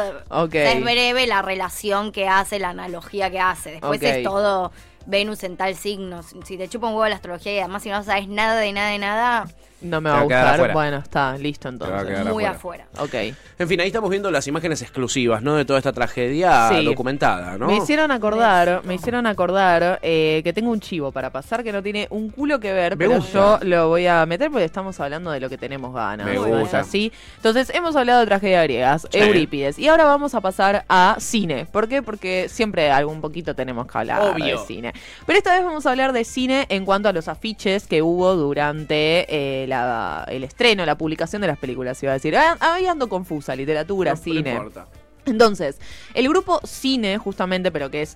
Es 0.52 0.82
breve 0.82 1.26
la 1.26 1.42
relación 1.42 2.12
que 2.12 2.28
hace, 2.28 2.58
la 2.58 2.70
analogía 2.70 3.30
que 3.30 3.40
hace. 3.40 3.72
Después 3.72 4.02
es 4.02 4.22
todo 4.22 4.72
Venus 5.06 5.42
en 5.44 5.56
tal 5.56 5.74
signo. 5.76 6.22
Si 6.44 6.56
te 6.56 6.68
chupa 6.68 6.88
un 6.88 6.94
huevo 6.94 7.08
la 7.08 7.16
astrología 7.16 7.52
y 7.52 7.58
además 7.58 7.82
si 7.82 7.90
no 7.90 8.02
sabes 8.02 8.28
nada 8.28 8.60
de 8.60 8.72
nada 8.72 8.90
de 8.90 8.98
nada, 8.98 9.48
No 9.82 10.00
me 10.00 10.10
va 10.10 10.20
a 10.20 10.22
gustar. 10.22 10.72
Bueno, 10.72 10.96
está, 10.98 11.36
listo 11.38 11.68
entonces. 11.68 12.24
muy 12.26 12.44
afuera. 12.44 12.86
afuera. 12.92 13.28
Ok. 13.28 13.36
En 13.58 13.68
fin, 13.68 13.80
ahí 13.80 13.86
estamos 13.88 14.10
viendo 14.10 14.30
las 14.30 14.46
imágenes 14.46 14.82
exclusivas, 14.82 15.42
¿no? 15.42 15.56
De 15.56 15.64
toda 15.64 15.78
esta 15.78 15.92
tragedia 15.92 16.68
Sí. 16.70 16.84
documentada, 16.84 17.58
¿no? 17.58 17.66
Me 17.66 17.76
hicieron 17.76 18.10
acordar, 18.10 18.82
me 18.84 18.94
hicieron 18.94 19.26
acordar 19.26 19.98
eh, 20.02 20.40
que 20.44 20.52
tengo 20.52 20.70
un 20.70 20.80
chivo 20.80 21.12
para 21.12 21.30
pasar 21.30 21.62
que 21.64 21.72
no 21.72 21.82
tiene 21.82 22.06
un 22.10 22.30
culo 22.30 22.60
que 22.60 22.72
ver, 22.72 22.92
Me 22.96 23.06
pero 23.06 23.16
gusta. 23.18 23.32
yo 23.32 23.58
lo 23.66 23.88
voy 23.88 24.06
a 24.06 24.24
meter 24.26 24.50
porque 24.50 24.64
estamos 24.64 24.98
hablando 25.00 25.30
de 25.30 25.40
lo 25.40 25.48
que 25.48 25.58
tenemos 25.58 25.92
ganas. 25.94 26.26
Me 26.26 26.34
¿no 26.34 26.46
es 26.46 26.60
gusta. 26.60 26.80
así? 26.80 27.12
Entonces, 27.36 27.70
hemos 27.74 27.96
hablado 27.96 28.20
de 28.20 28.26
tragedias 28.26 28.62
griegas, 28.64 29.06
Sí. 29.10 29.18
Eurípides, 29.18 29.78
y 29.78 29.88
ahora 29.88 30.04
vamos 30.04 30.34
a 30.34 30.40
pasar 30.40 30.84
a 30.88 31.16
cine. 31.18 31.66
¿Por 31.66 31.88
qué? 31.88 32.02
Porque 32.02 32.48
siempre 32.48 32.90
algún 32.90 33.20
poquito 33.20 33.54
tenemos 33.54 33.86
que 33.86 33.98
hablar 33.98 34.22
Obvio. 34.22 34.60
de 34.60 34.66
cine. 34.66 34.92
Pero 35.26 35.38
esta 35.38 35.54
vez 35.54 35.64
vamos 35.64 35.86
a 35.86 35.90
hablar 35.90 36.12
de 36.12 36.24
cine 36.24 36.66
en 36.68 36.84
cuanto 36.84 37.08
a 37.08 37.12
los 37.12 37.28
afiches 37.28 37.86
que 37.86 38.02
hubo 38.02 38.34
durante 38.36 39.26
eh, 39.28 39.66
la- 39.80 40.24
el 40.28 40.44
estreno, 40.44 40.84
la 40.86 40.96
publicación 40.96 41.40
de 41.42 41.48
las 41.48 41.58
películas, 41.58 42.02
iba 42.02 42.12
a 42.12 42.14
decir. 42.14 42.36
Ah, 42.36 42.56
Ahí 42.60 42.86
ando 42.86 43.08
confusa, 43.08 43.56
literatura, 43.56 44.12
No- 44.12 44.16
no 44.16 44.22
cine. 44.22 44.52
importa. 44.52 44.86
Entonces, 45.26 45.78
el 46.14 46.28
grupo 46.28 46.60
Cine, 46.64 47.18
justamente, 47.18 47.70
pero 47.70 47.90
que 47.90 48.02
es 48.02 48.10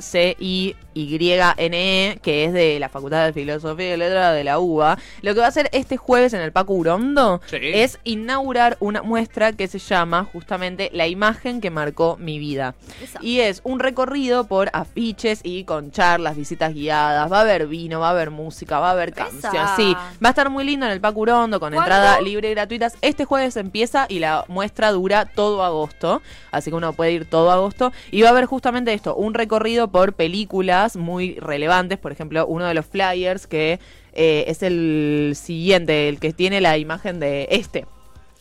C-I-Y-N-E, 0.95 2.11
E, 2.12 2.19
que 2.23 2.45
es 2.45 2.53
de 2.53 2.79
la 2.81 2.88
Facultad 2.88 3.25
de 3.27 3.33
Filosofía 3.33 3.95
y 3.95 3.97
Letras 3.97 4.35
de 4.35 4.45
la 4.45 4.59
UBA, 4.59 4.99
lo 5.23 5.35
que 5.35 5.40
va 5.40 5.47
a 5.47 5.49
hacer 5.49 5.69
este 5.73 5.97
jueves 5.97 6.33
en 6.35 6.40
el 6.40 6.53
Paco 6.53 6.73
Urondo 6.75 7.40
Sí. 7.47 7.59
es 7.62 7.99
inaugurar 8.05 8.77
una 8.81 9.03
muestra 9.03 9.53
que 9.53 9.69
se 9.69 9.79
llama 9.79 10.27
justamente 10.33 10.90
La 10.92 11.07
imagen 11.07 11.61
que 11.61 11.71
marcó 11.71 12.16
mi 12.19 12.38
vida. 12.38 12.75
Esa. 13.03 13.19
Y 13.23 13.40
es 13.40 13.61
un 13.64 13.79
recorrido 13.81 14.47
por 14.47 14.71
afiches 14.73 15.40
y 15.42 15.64
con 15.64 15.90
charlas, 15.92 16.37
visitas 16.37 16.75
guiadas, 16.75 17.31
va 17.31 17.38
a 17.38 17.42
haber 17.42 17.66
vino, 17.66 18.01
va 18.01 18.09
a 18.09 18.11
haber 18.11 18.31
música, 18.31 18.79
va 18.81 18.88
a 18.88 18.92
haber 18.92 19.12
canciones. 19.12 19.53
Esa. 19.62 19.77
Sí, 19.77 19.95
va 19.95 20.29
a 20.29 20.31
estar 20.31 20.51
muy 20.51 20.64
lindo 20.64 20.87
en 20.87 20.92
el 20.92 21.01
Paco 21.01 21.21
Urondo 21.21 21.61
con 21.61 21.73
¿Cuándo? 21.73 21.83
entrada 21.95 22.21
libre 22.21 22.49
y 22.51 22.55
gratuitas. 22.55 22.95
Este 23.03 23.25
jueves 23.25 23.57
empieza 23.57 24.07
y 24.09 24.19
la 24.19 24.45
muestra 24.49 24.90
dura 24.92 25.27
todo 25.27 25.62
agosto, 25.62 26.23
así 26.51 26.71
que 26.71 26.77
uno 26.77 26.92
puede 26.96 27.12
ir 27.12 27.30
todo 27.30 27.50
agosto 27.50 27.92
y 28.11 28.22
va 28.22 28.28
a 28.28 28.32
haber 28.32 28.46
justamente 28.46 28.92
esto, 28.92 29.14
un 29.14 29.35
recorrido 29.35 29.88
por 29.88 30.14
películas 30.14 30.96
muy 30.96 31.35
relevantes, 31.35 31.98
por 31.98 32.12
ejemplo, 32.12 32.46
uno 32.46 32.64
de 32.66 32.74
los 32.74 32.87
flyers 32.87 33.46
que 33.46 33.78
eh, 34.12 34.44
es 34.48 34.62
el 34.62 35.35
siguiente, 35.37 36.09
el 36.09 36.18
que 36.18 36.32
tiene 36.32 36.61
la 36.61 36.78
imagen 36.78 37.20
de 37.20 37.48
este. 37.50 37.87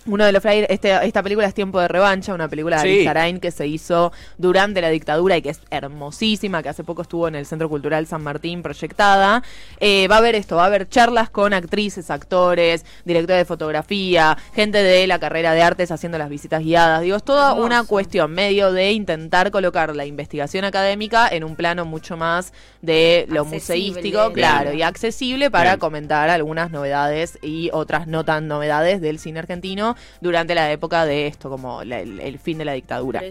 Uno 0.07 0.23
de 0.23 0.31
los 0.31 0.41
flyers, 0.43 0.67
este, 0.69 0.93
esta 1.03 1.23
película 1.23 1.47
es 1.47 1.55
Tiempo 1.55 1.79
de 1.79 1.87
Revancha, 1.87 2.33
una 2.35 2.47
película 2.47 2.77
de 2.77 2.83
Sí. 2.83 2.89
Aristarain 2.89 3.39
que 3.39 3.49
se 3.49 3.65
hizo 3.65 4.11
durante 4.37 4.79
la 4.79 4.89
dictadura 4.89 5.35
y 5.35 5.41
que 5.41 5.49
es 5.49 5.61
hermosísima, 5.71 6.61
que 6.61 6.69
hace 6.69 6.83
poco 6.83 7.01
estuvo 7.01 7.27
en 7.27 7.33
el 7.33 7.47
Centro 7.47 7.69
Cultural 7.69 8.05
San 8.05 8.21
Martín 8.21 8.61
proyectada. 8.61 9.41
Eh, 9.79 10.07
va 10.07 10.15
a 10.15 10.17
haber 10.19 10.35
esto, 10.35 10.57
va 10.57 10.63
a 10.63 10.65
haber 10.67 10.87
charlas 10.87 11.31
con 11.31 11.53
actrices, 11.53 12.11
actores, 12.11 12.85
directores 13.03 13.39
de 13.41 13.45
fotografía, 13.45 14.37
gente 14.53 14.83
de 14.83 15.07
la 15.07 15.17
carrera 15.17 15.53
de 15.53 15.63
artes 15.63 15.89
haciendo 15.89 16.19
las 16.19 16.29
visitas 16.29 16.61
guiadas. 16.63 17.01
Digo, 17.01 17.17
es 17.17 17.23
toda 17.23 17.49
Hermoso. 17.49 17.65
una 17.65 17.83
cuestión 17.83 18.31
medio 18.31 18.71
de 18.71 18.91
intentar 18.91 19.49
colocar 19.49 19.95
la 19.95 20.05
investigación 20.05 20.65
académica 20.65 21.27
en 21.27 21.43
un 21.43 21.55
plano 21.55 21.83
mucho 21.85 22.15
más 22.15 22.53
de 22.83 23.25
lo 23.29 23.41
Accesible. 23.41 23.55
museístico, 23.91 24.33
claro, 24.33 24.71
y 24.71 24.83
accesible 24.83 25.49
para 25.49 25.71
Bien. 25.71 25.79
comentar 25.79 26.29
algunas 26.29 26.69
novedades 26.69 27.39
y 27.41 27.71
otras 27.73 28.05
no 28.05 28.23
tan 28.23 28.47
novedades 28.47 29.01
del 29.01 29.17
cine 29.17 29.39
argentino 29.39 29.94
durante 30.21 30.55
la 30.55 30.71
época 30.71 31.05
de 31.05 31.27
esto, 31.27 31.49
como 31.49 31.83
la- 31.83 31.99
el, 31.99 32.19
el 32.19 32.39
fin 32.39 32.57
de 32.57 32.65
la 32.65 32.73
dictadura. 32.73 33.21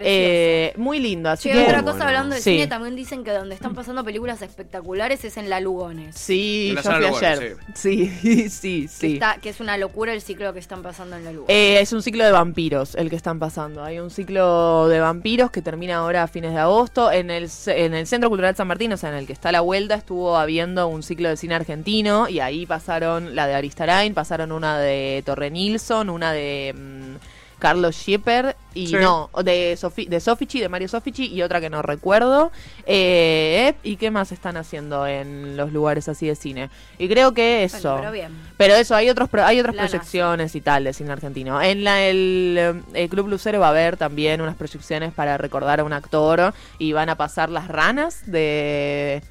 Eh, 0.00 0.72
muy 0.76 0.98
lindo, 0.98 1.30
así 1.30 1.50
que... 1.50 1.62
otra 1.62 1.82
cosa 1.82 2.06
hablando 2.06 2.34
de 2.34 2.40
Sí. 2.40 2.52
cine, 2.52 2.66
también 2.66 2.96
dicen 2.96 3.24
que 3.24 3.32
donde 3.32 3.54
están 3.54 3.74
pasando 3.74 4.04
películas 4.04 4.42
espectaculares 4.42 5.24
es 5.24 5.36
en 5.36 5.48
la 5.50 5.60
Lugones. 5.60 6.16
Sí, 6.16 6.72
yo 6.76 6.82
fui 6.82 6.92
Lugones, 7.00 7.22
ayer. 7.22 7.56
Sí, 7.74 8.48
sí, 8.50 8.82
Que, 8.82 8.88
sí. 8.88 9.12
está- 9.14 9.38
que 9.40 9.48
es 9.48 9.60
una 9.60 9.76
locura 9.78 10.12
el 10.12 10.20
ciclo 10.20 10.52
que 10.52 10.58
están 10.58 10.82
pasando 10.82 11.16
en 11.16 11.24
la 11.24 11.32
Lugones. 11.32 11.54
Eh, 11.54 11.80
es 11.80 11.92
un 11.92 12.02
ciclo 12.02 12.24
de 12.24 12.32
vampiros 12.32 12.94
el 12.94 13.10
que 13.10 13.16
están 13.16 13.38
pasando. 13.38 13.82
Hay 13.82 13.98
un 13.98 14.10
ciclo 14.10 14.88
de 14.88 15.00
vampiros 15.00 15.50
que 15.50 15.62
termina 15.62 15.96
ahora 15.96 16.22
a 16.22 16.26
fines 16.28 16.52
de 16.52 16.58
agosto. 16.58 17.10
En 17.12 17.30
el, 17.30 17.48
en 17.66 17.94
el 17.94 18.06
Centro 18.06 18.28
Cultural 18.28 18.54
San 18.56 18.66
Martín, 18.68 18.92
o 18.92 18.96
sea, 18.96 19.10
en 19.10 19.16
el 19.16 19.26
que 19.26 19.32
está 19.32 19.52
la 19.52 19.60
vuelta, 19.60 19.94
estuvo 19.94 20.36
habiendo 20.36 20.88
un 20.88 21.02
ciclo 21.02 21.28
de 21.28 21.36
cine 21.36 21.54
argentino 21.54 22.28
y 22.28 22.40
ahí 22.40 22.66
pasaron 22.66 23.34
la 23.34 23.46
de 23.46 23.54
Aristarain, 23.54 24.14
pasaron 24.14 24.52
una 24.52 24.78
de 24.78 25.22
Torre 25.24 25.50
Nilsson, 25.50 26.05
una 26.10 26.32
de... 26.32 26.74
mm, 26.76 27.16
Carlos 27.58 27.96
Schieper 27.96 28.54
y 28.74 28.88
Sí. 28.88 28.96
no, 28.96 29.30
de, 29.42 29.74
Sofi, 29.78 30.04
de 30.04 30.20
Sofici, 30.20 30.60
de 30.60 30.68
Mario 30.68 30.88
Sofici 30.88 31.26
y 31.32 31.40
otra 31.40 31.58
que 31.58 31.70
no 31.70 31.80
recuerdo. 31.80 32.52
Eh, 32.84 33.72
¿Y 33.82 33.96
qué 33.96 34.10
más 34.10 34.30
están 34.30 34.58
haciendo 34.58 35.06
en 35.06 35.56
los 35.56 35.72
lugares 35.72 36.06
así 36.10 36.26
de 36.26 36.36
cine? 36.36 36.68
Y 36.98 37.08
creo 37.08 37.32
que 37.32 37.64
eso. 37.64 37.92
Bueno, 37.92 37.96
pero 38.00 38.12
bien. 38.12 38.32
Pero 38.58 38.74
eso, 38.74 38.94
hay 38.94 39.08
otros 39.08 39.30
hay 39.42 39.58
otras 39.58 39.74
Planas. 39.74 39.90
proyecciones 39.90 40.54
y 40.54 40.60
tal 40.60 40.84
de 40.84 40.92
cine 40.92 41.12
argentino. 41.12 41.62
En 41.62 41.82
la, 41.82 42.04
el, 42.04 42.56
eh, 42.58 42.74
el 42.92 43.08
Club 43.08 43.28
Lucero 43.28 43.58
va 43.58 43.68
a 43.68 43.70
haber 43.70 43.96
también 43.96 44.42
unas 44.42 44.54
proyecciones 44.56 45.14
para 45.14 45.38
recordar 45.38 45.80
a 45.80 45.84
un 45.84 45.94
actor 45.94 46.52
y 46.78 46.92
van 46.92 47.08
a 47.08 47.16
pasar 47.16 47.48
las 47.48 47.68
ranas 47.68 48.30
de 48.30 49.22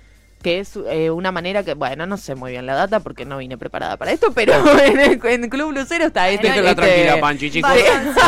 que 0.46 0.60
es 0.60 0.78
eh, 0.92 1.10
una 1.10 1.32
manera 1.32 1.64
que, 1.64 1.74
bueno, 1.74 2.06
no 2.06 2.18
sé 2.18 2.36
muy 2.36 2.52
bien 2.52 2.68
la 2.68 2.76
data 2.76 3.00
porque 3.00 3.26
no 3.26 3.40
vine 3.40 3.58
preparada 3.58 3.98
para 3.98 4.12
esto, 4.12 4.32
pero 4.32 4.54
en 4.80 5.00
el, 5.00 5.20
en 5.24 5.50
Club 5.50 5.72
Lucero 5.72 6.06
está 6.06 6.30
este... 6.30 6.50
Déjenla 6.50 6.70
este- 6.70 6.82
tranquila, 6.84 7.20
Panchi, 7.20 7.50
chicos. 7.50 7.72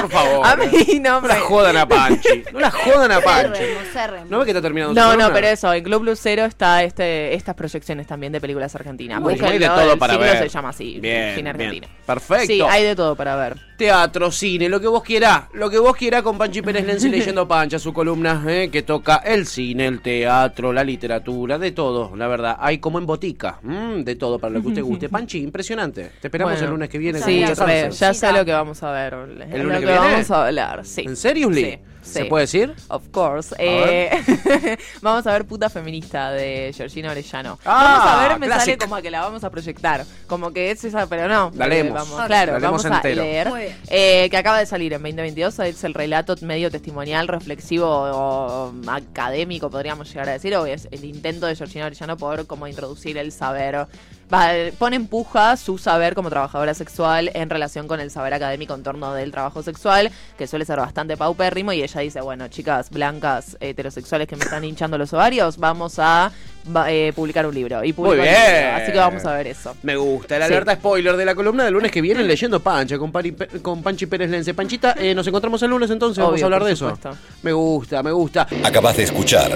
Por 0.01 0.09
favor. 0.09 0.47
A 0.47 0.55
mí 0.55 0.99
no 0.99 1.21
No 1.21 1.27
la 1.27 1.39
jodan 1.41 1.77
a 1.77 1.87
Panchi. 1.87 2.43
No 2.51 2.59
la 2.59 2.71
jodan 2.71 3.11
a 3.11 3.21
Panchi. 3.21 3.59
Cerremos, 3.59 3.87
cerremos. 3.93 4.29
¿No 4.31 4.39
ve 4.39 4.45
que 4.45 4.49
está 4.49 4.63
terminando 4.63 4.99
su 4.99 5.07
No, 5.07 5.15
no, 5.15 5.31
pero 5.31 5.45
eso, 5.45 5.71
en 5.71 5.83
Club 5.83 6.05
Lucero 6.05 6.45
está 6.45 6.83
este, 6.83 7.35
estas 7.35 7.53
proyecciones 7.53 8.07
también 8.07 8.33
de 8.33 8.41
películas 8.41 8.73
argentinas. 8.73 9.21
Muy 9.21 9.39
hay 9.39 9.59
de 9.59 9.67
todo 9.67 9.99
para 9.99 10.17
ver. 10.17 10.39
se 10.39 10.49
llama 10.49 10.69
así, 10.69 10.99
Bien, 10.99 11.35
cine 11.35 11.53
bien. 11.53 11.67
argentino. 11.67 11.87
Perfecto. 12.03 12.47
Sí, 12.47 12.61
hay 12.61 12.83
de 12.83 12.95
todo 12.95 13.15
para 13.15 13.35
ver. 13.35 13.57
Teatro, 13.77 14.31
cine, 14.31 14.69
lo 14.69 14.81
que 14.81 14.87
vos 14.87 15.03
quieras, 15.03 15.43
lo 15.53 15.69
que 15.69 15.77
vos 15.77 15.95
quieras 15.95 16.23
con 16.23 16.35
Panchi 16.35 16.63
Pérez 16.63 16.83
Lenzi 16.83 17.09
leyendo 17.09 17.47
Pancha, 17.47 17.77
su 17.77 17.93
columna 17.93 18.43
eh, 18.47 18.69
que 18.71 18.81
toca 18.81 19.17
el 19.17 19.45
cine, 19.45 19.85
el 19.85 20.01
teatro, 20.01 20.73
la 20.73 20.83
literatura, 20.83 21.59
de 21.59 21.71
todo, 21.71 22.06
la 22.15 22.27
verdad. 22.27 22.57
Hay 22.59 22.77
como 22.77 22.99
en 22.99 23.05
botica, 23.05 23.59
mm, 23.63 24.01
de 24.03 24.15
todo 24.15 24.39
para 24.39 24.53
lo 24.53 24.61
que 24.61 24.67
usted 24.69 24.83
guste. 24.83 25.09
Panchi, 25.09 25.39
impresionante. 25.41 26.11
Te 26.21 26.27
esperamos 26.27 26.53
Bueno, 26.53 26.65
el 26.65 26.71
lunes 26.71 26.89
que 26.89 26.97
viene. 26.97 27.19
Sí, 27.19 27.43
re, 27.45 27.91
ya 27.91 28.13
sé 28.13 28.31
lo 28.31 28.45
que 28.45 28.51
vamos 28.53 28.81
a 28.83 28.91
ver. 28.91 29.13
¿El 29.13 29.63
lunes 29.63 29.79
que, 29.79 29.85
que 29.85 29.91
viene? 29.91 30.11
vamos 30.11 30.31
a 30.31 30.47
hablar, 30.47 30.85
sí. 30.85 31.01
¿En 31.01 31.15
serio, 31.15 31.47
Uli? 31.47 31.63
Sí, 31.63 31.79
¿Se 32.07 32.23
sí. 32.23 32.29
puede 32.29 32.43
decir? 32.43 32.73
Of 32.89 33.09
course. 33.11 33.55
Eh, 33.59 34.77
vamos 35.01 35.25
a 35.27 35.31
ver 35.33 35.45
Puta 35.45 35.69
Feminista 35.69 36.31
de 36.31 36.71
Georgina 36.75 37.11
Orellano. 37.11 37.59
Ah, 37.65 37.99
vamos 37.99 38.07
a 38.25 38.27
ver, 38.29 38.39
me 38.39 38.45
classic. 38.47 38.65
sale 38.65 38.77
como 38.77 38.95
a 38.95 39.01
que 39.01 39.11
la 39.11 39.21
vamos 39.21 39.43
a 39.43 39.49
proyectar. 39.49 40.05
Como 40.27 40.51
que 40.53 40.71
es 40.71 40.83
esa, 40.83 41.07
pero 41.07 41.27
no. 41.27 41.51
La 41.55 41.65
eh, 41.65 41.69
leemos. 41.69 41.93
Vamos, 41.93 42.19
Ok. 42.19 42.25
claro, 42.27 42.53
La 42.53 42.59
leemos 42.59 42.83
vamos 42.83 42.85
a 42.85 42.95
entero. 42.97 43.23
leer. 43.23 43.49
Muy 43.49 43.61
bien. 43.61 43.77
eh, 43.89 44.27
que 44.31 44.37
acaba 44.37 44.59
de 44.59 44.65
salir 44.65 44.93
en 44.93 45.01
2022. 45.01 45.59
Es 45.59 45.83
el 45.83 45.93
relato 45.93 46.35
medio 46.41 46.71
testimonial, 46.71 47.27
reflexivo, 47.27 47.87
o, 47.87 48.73
académico, 48.87 49.69
podríamos 49.69 50.09
llegar 50.09 50.29
a 50.29 50.33
decir. 50.33 50.55
O 50.55 50.65
es 50.65 50.87
el 50.91 51.03
intento 51.05 51.45
de 51.45 51.55
Georgina 51.55 51.85
Orellano 51.85 52.17
por 52.17 52.47
como 52.47 52.67
introducir 52.67 53.17
el 53.17 53.31
saber. 53.31 53.87
Va, 54.33 54.49
pone 54.77 54.97
en 54.97 55.07
puja 55.07 55.55
su 55.55 55.77
saber 55.77 56.13
como 56.13 56.29
trabajadora 56.29 56.73
sexual 56.73 57.31
en 57.33 57.49
relación 57.49 57.87
con 57.87 58.01
el 58.01 58.11
saber 58.11 58.33
académico 58.33 58.73
en 58.73 58.83
torno 58.83 59.13
del 59.13 59.31
trabajo 59.31 59.63
sexual, 59.63 60.11
que 60.37 60.47
suele 60.47 60.65
ser 60.65 60.79
bastante 60.79 61.15
paupérrimo. 61.15 61.71
Y 61.71 61.81
ella 61.81 61.96
dice: 62.01 62.21
Bueno, 62.21 62.47
chicas 62.47 62.89
blancas 62.89 63.57
heterosexuales 63.59 64.27
que 64.27 64.35
me 64.35 64.43
están 64.45 64.63
hinchando 64.63 64.97
los 64.97 65.11
ovarios, 65.13 65.57
vamos 65.57 65.99
a 65.99 66.31
va- 66.75 66.91
eh, 66.91 67.13
publicar 67.15 67.45
un 67.45 67.53
libro. 67.55 67.83
Y 67.83 67.93
Muy 67.93 68.09
libro. 68.17 68.23
bien. 68.23 68.67
Así 68.75 68.91
que 68.91 68.97
vamos 68.97 69.25
a 69.25 69.33
ver 69.33 69.47
eso. 69.47 69.75
Me 69.83 69.95
gusta. 69.95 70.37
Sí. 70.37 70.43
alerta 70.43 70.75
spoiler 70.75 71.15
de 71.17 71.25
la 71.25 71.35
columna 71.35 71.63
del 71.65 71.73
lunes 71.73 71.91
que 71.91 72.01
viene 72.01 72.23
leyendo 72.23 72.59
Pancha 72.59 72.97
con, 72.97 73.11
Pari- 73.11 73.61
con 73.61 73.81
Panchi 73.83 74.05
Pérez 74.05 74.29
Lense. 74.29 74.53
Panchita, 74.53 74.95
eh, 74.97 75.13
nos 75.15 75.25
encontramos 75.27 75.61
el 75.63 75.69
lunes 75.69 75.89
entonces. 75.89 76.23
vamos 76.23 76.41
a 76.41 76.45
hablar 76.45 76.63
de 76.63 76.71
eso. 76.73 76.97
Me 77.43 77.51
gusta, 77.53 78.01
me 78.03 78.11
gusta. 78.11 78.47
Acabas 78.63 78.97
de 78.97 79.03
escuchar 79.03 79.51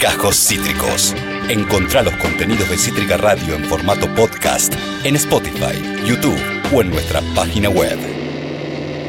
Cajos 0.00 0.36
Cítricos. 0.36 1.14
Encontrá 1.48 2.02
los 2.02 2.14
contenidos 2.16 2.68
de 2.68 2.76
Cítrica 2.76 3.16
Radio 3.16 3.54
en 3.54 3.64
formato 3.66 4.06
podcast 4.14 4.74
en 5.04 5.14
Spotify, 5.16 5.80
YouTube 6.04 6.36
o 6.74 6.80
en 6.80 6.90
nuestra 6.90 7.20
página 7.34 7.68
web. 7.68 7.96